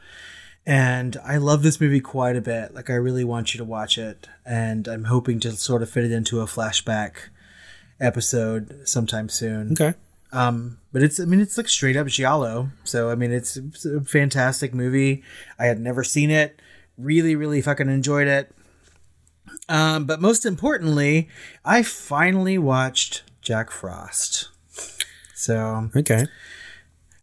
[0.65, 2.73] And I love this movie quite a bit.
[2.73, 4.27] Like, I really want you to watch it.
[4.45, 7.29] And I'm hoping to sort of fit it into a flashback
[7.99, 9.73] episode sometime soon.
[9.73, 9.93] Okay.
[10.31, 12.71] Um, but it's, I mean, it's like straight up Giallo.
[12.83, 15.23] So, I mean, it's, it's a fantastic movie.
[15.59, 16.59] I had never seen it.
[16.97, 18.51] Really, really fucking enjoyed it.
[19.69, 21.29] Um, but most importantly,
[21.63, 24.49] I finally watched Jack Frost.
[25.35, 26.25] So, Okay.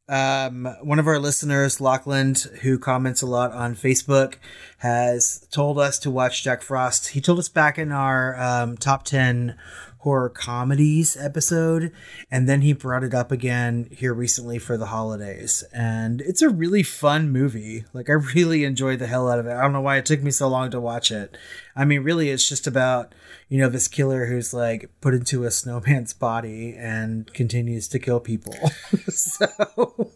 [0.09, 4.35] um, one of our listeners, Lachlan, who comments a lot on Facebook,
[4.79, 7.09] has told us to watch Jack Frost.
[7.09, 9.57] He told us back in our um, top 10
[9.99, 11.93] horror comedies episode,
[12.31, 15.63] and then he brought it up again here recently for the holidays.
[15.73, 17.85] And it's a really fun movie.
[17.93, 19.53] Like I really enjoyed the hell out of it.
[19.53, 21.37] I don't know why it took me so long to watch it.
[21.77, 23.15] I mean, really, it's just about
[23.53, 28.19] you know this killer who's like put into a snowman's body and continues to kill
[28.19, 28.55] people.
[29.09, 29.47] so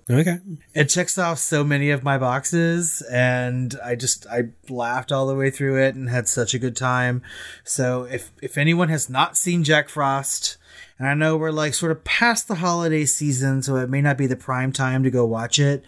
[0.08, 0.38] Okay.
[0.72, 5.34] it checks off so many of my boxes and i just i laughed all the
[5.34, 7.20] way through it and had such a good time
[7.64, 10.56] so if if anyone has not seen jack frost
[10.98, 14.16] and i know we're like sort of past the holiday season so it may not
[14.16, 15.84] be the prime time to go watch it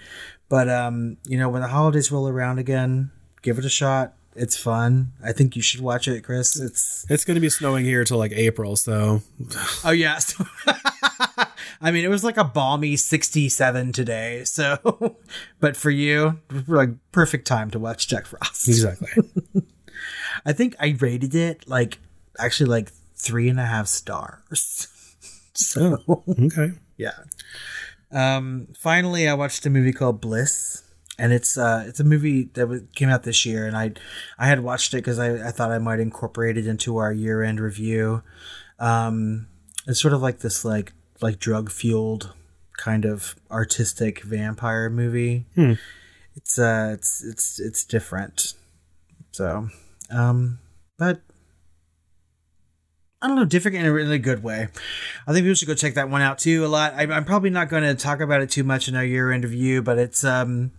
[0.49, 4.57] but um you know when the holidays roll around again give it a shot it's
[4.57, 8.05] fun i think you should watch it chris it's It's going to be snowing here
[8.05, 9.23] till like April, so
[9.85, 10.19] Oh yeah.
[10.19, 10.45] So-
[11.81, 14.43] I mean, it was like a balmy 67 today.
[14.45, 15.17] So,
[15.61, 18.69] but for you, like perfect time to watch Jack Frost.
[18.69, 19.09] exactly.
[20.45, 21.99] I think I rated it like
[22.39, 24.89] actually like three and a half stars.
[25.55, 26.73] So okay.
[26.97, 27.19] yeah.
[28.11, 30.83] Um, finally, I watched a movie called Bliss,
[31.19, 33.93] and it's uh, it's a movie that came out this year, and I
[34.39, 37.43] I had watched it because I, I thought I might incorporate it into our year
[37.43, 38.23] end review.
[38.79, 39.49] Um,
[39.87, 42.33] it's sort of like this like like drug fueled
[42.77, 45.47] kind of artistic vampire movie.
[46.37, 48.55] It's uh it's it's it's different.
[49.33, 49.69] So,
[50.11, 50.59] um,
[50.99, 51.21] but
[53.21, 54.69] I don't know, different in a really good way.
[55.27, 56.65] I think people should go check that one out too.
[56.65, 56.95] A lot.
[56.95, 59.43] I, I'm probably not going to talk about it too much in our year end
[59.43, 60.71] review, but it's um,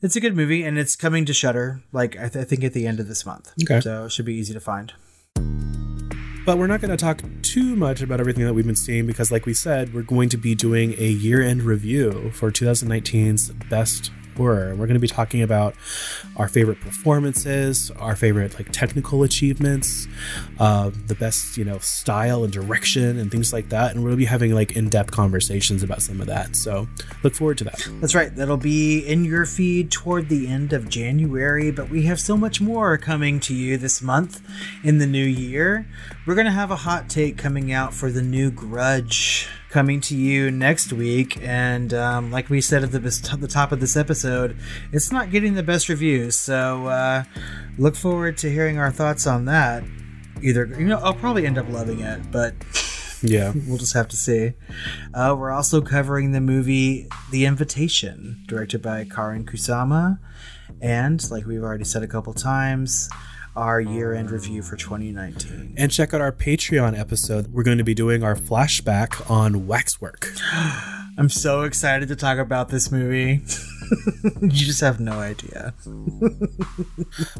[0.00, 1.82] it's a good movie and it's coming to Shudder.
[1.92, 3.52] Like I, th- I think at the end of this month.
[3.62, 3.80] Okay.
[3.80, 4.92] So it should be easy to find.
[6.46, 9.30] But we're not going to talk too much about everything that we've been seeing because,
[9.30, 14.10] like we said, we're going to be doing a year end review for 2019's best
[14.38, 14.70] horror.
[14.70, 15.74] We're going to be talking about
[16.36, 20.06] our favorite performances, our favorite like technical achievements,
[20.58, 23.94] uh, the best you know style and direction and things like that.
[23.94, 26.56] And we'll be having like in depth conversations about some of that.
[26.56, 26.88] So
[27.22, 27.86] look forward to that.
[28.00, 28.34] That's right.
[28.34, 32.60] That'll be in your feed toward the end of January, but we have so much
[32.60, 34.40] more coming to you this month
[34.84, 35.86] in the new year.
[36.26, 40.16] We're going to have a hot take coming out for the new Grudge coming to
[40.16, 41.38] you next week.
[41.42, 44.56] And um, like we said at the, the top of this episode,
[44.92, 46.36] it's not getting the best reviews.
[46.36, 47.24] So uh,
[47.76, 49.84] look forward to hearing our thoughts on that.
[50.42, 52.54] Either, you know, I'll probably end up loving it, but
[53.22, 53.52] Yeah.
[53.66, 54.52] we'll just have to see.
[55.12, 60.20] Uh, we're also covering the movie The Invitation, directed by Karyn Kusama,
[60.80, 63.10] and like we've already said a couple times,
[63.58, 65.74] our year-end review for 2019.
[65.76, 67.48] And check out our Patreon episode.
[67.48, 70.28] We're going to be doing our flashback on waxwork.
[71.18, 73.42] I'm so excited to talk about this movie.
[74.40, 75.74] you just have no idea.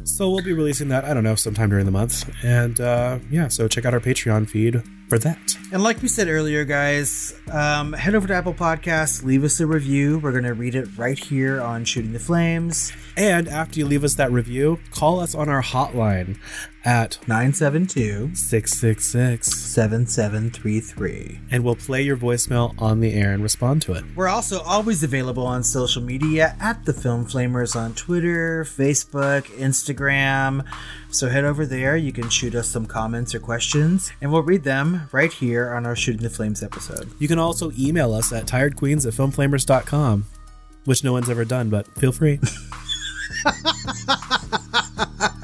[0.03, 2.29] So we'll be releasing that, I don't know, sometime during the month.
[2.43, 5.57] And uh, yeah, so check out our Patreon feed for that.
[5.71, 9.67] And like we said earlier, guys, um, head over to Apple Podcasts, leave us a
[9.67, 10.19] review.
[10.19, 12.93] We're going to read it right here on Shooting the Flames.
[13.17, 16.37] And after you leave us that review, call us on our hotline
[16.89, 21.39] at 972 666 7733.
[21.51, 24.03] and we'll play your voicemail on the air and respond to it.
[24.15, 30.65] We're also always available on social media at the Film Flamers on Twitter, Facebook, Instagram.
[31.11, 31.95] So head over there.
[31.95, 35.85] You can shoot us some comments or questions, and we'll read them right here on
[35.85, 37.11] our Shooting the Flames episode.
[37.19, 40.25] You can also email us at tiredqueens at filmflamers.com,
[40.85, 42.39] which no one's ever done, but feel free.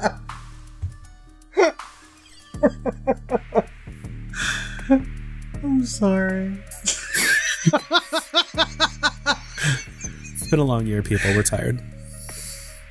[5.62, 6.58] I'm sorry.
[10.46, 11.34] It's been a long year, people.
[11.34, 11.82] We're tired.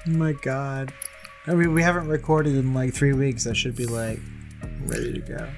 [0.08, 0.94] Oh my god.
[1.48, 3.48] I mean, we haven't recorded in like three weeks.
[3.48, 4.20] I should be like
[4.86, 5.50] ready to go.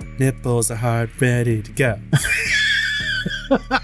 [0.18, 1.98] Nipples are hard, ready to go.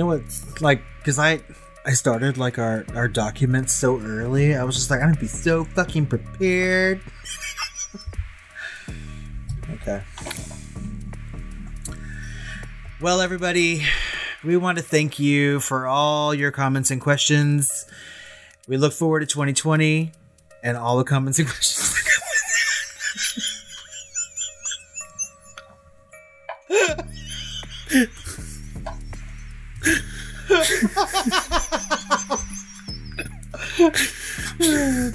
[0.00, 0.22] know what?
[0.60, 1.40] Like, cause I,
[1.84, 4.54] I started like our our documents so early.
[4.54, 7.00] I was just like, I'm gonna be so fucking prepared.
[9.74, 10.02] okay.
[13.00, 13.82] Well, everybody,
[14.44, 17.86] we want to thank you for all your comments and questions.
[18.68, 20.12] We look forward to 2020
[20.62, 21.89] and all the comments and questions.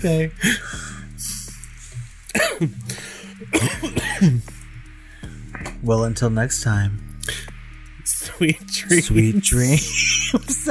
[0.05, 0.31] It.
[3.53, 4.39] okay.
[5.83, 7.01] well, until next time.
[8.03, 9.05] Sweet dreams.
[9.07, 10.69] Sweet dreams.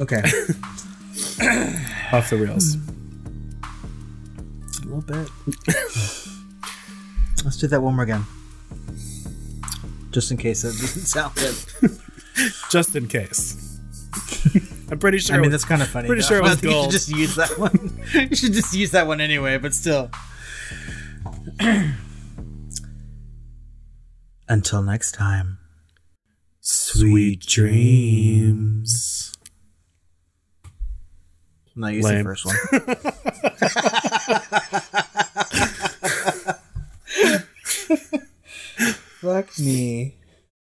[0.00, 0.22] okay,
[2.12, 2.76] Off the rails.
[4.82, 5.28] a little bit.
[7.44, 8.24] Let's do that one more again,
[10.10, 11.54] just in case that doesn't sound good.
[12.70, 13.78] Just in case.
[14.90, 15.36] I'm pretty sure.
[15.36, 16.06] I mean, that's kind of funny.
[16.08, 16.28] pretty though.
[16.28, 16.84] sure it I was think You gold.
[16.86, 18.02] should just use that one.
[18.30, 19.58] you should just use that one anyway.
[19.58, 20.10] But still.
[24.48, 25.58] Until next time.
[26.60, 29.32] sweet dreams.
[31.76, 32.24] No, you say Lame.
[32.24, 32.56] first one.
[39.50, 40.19] Fuck me.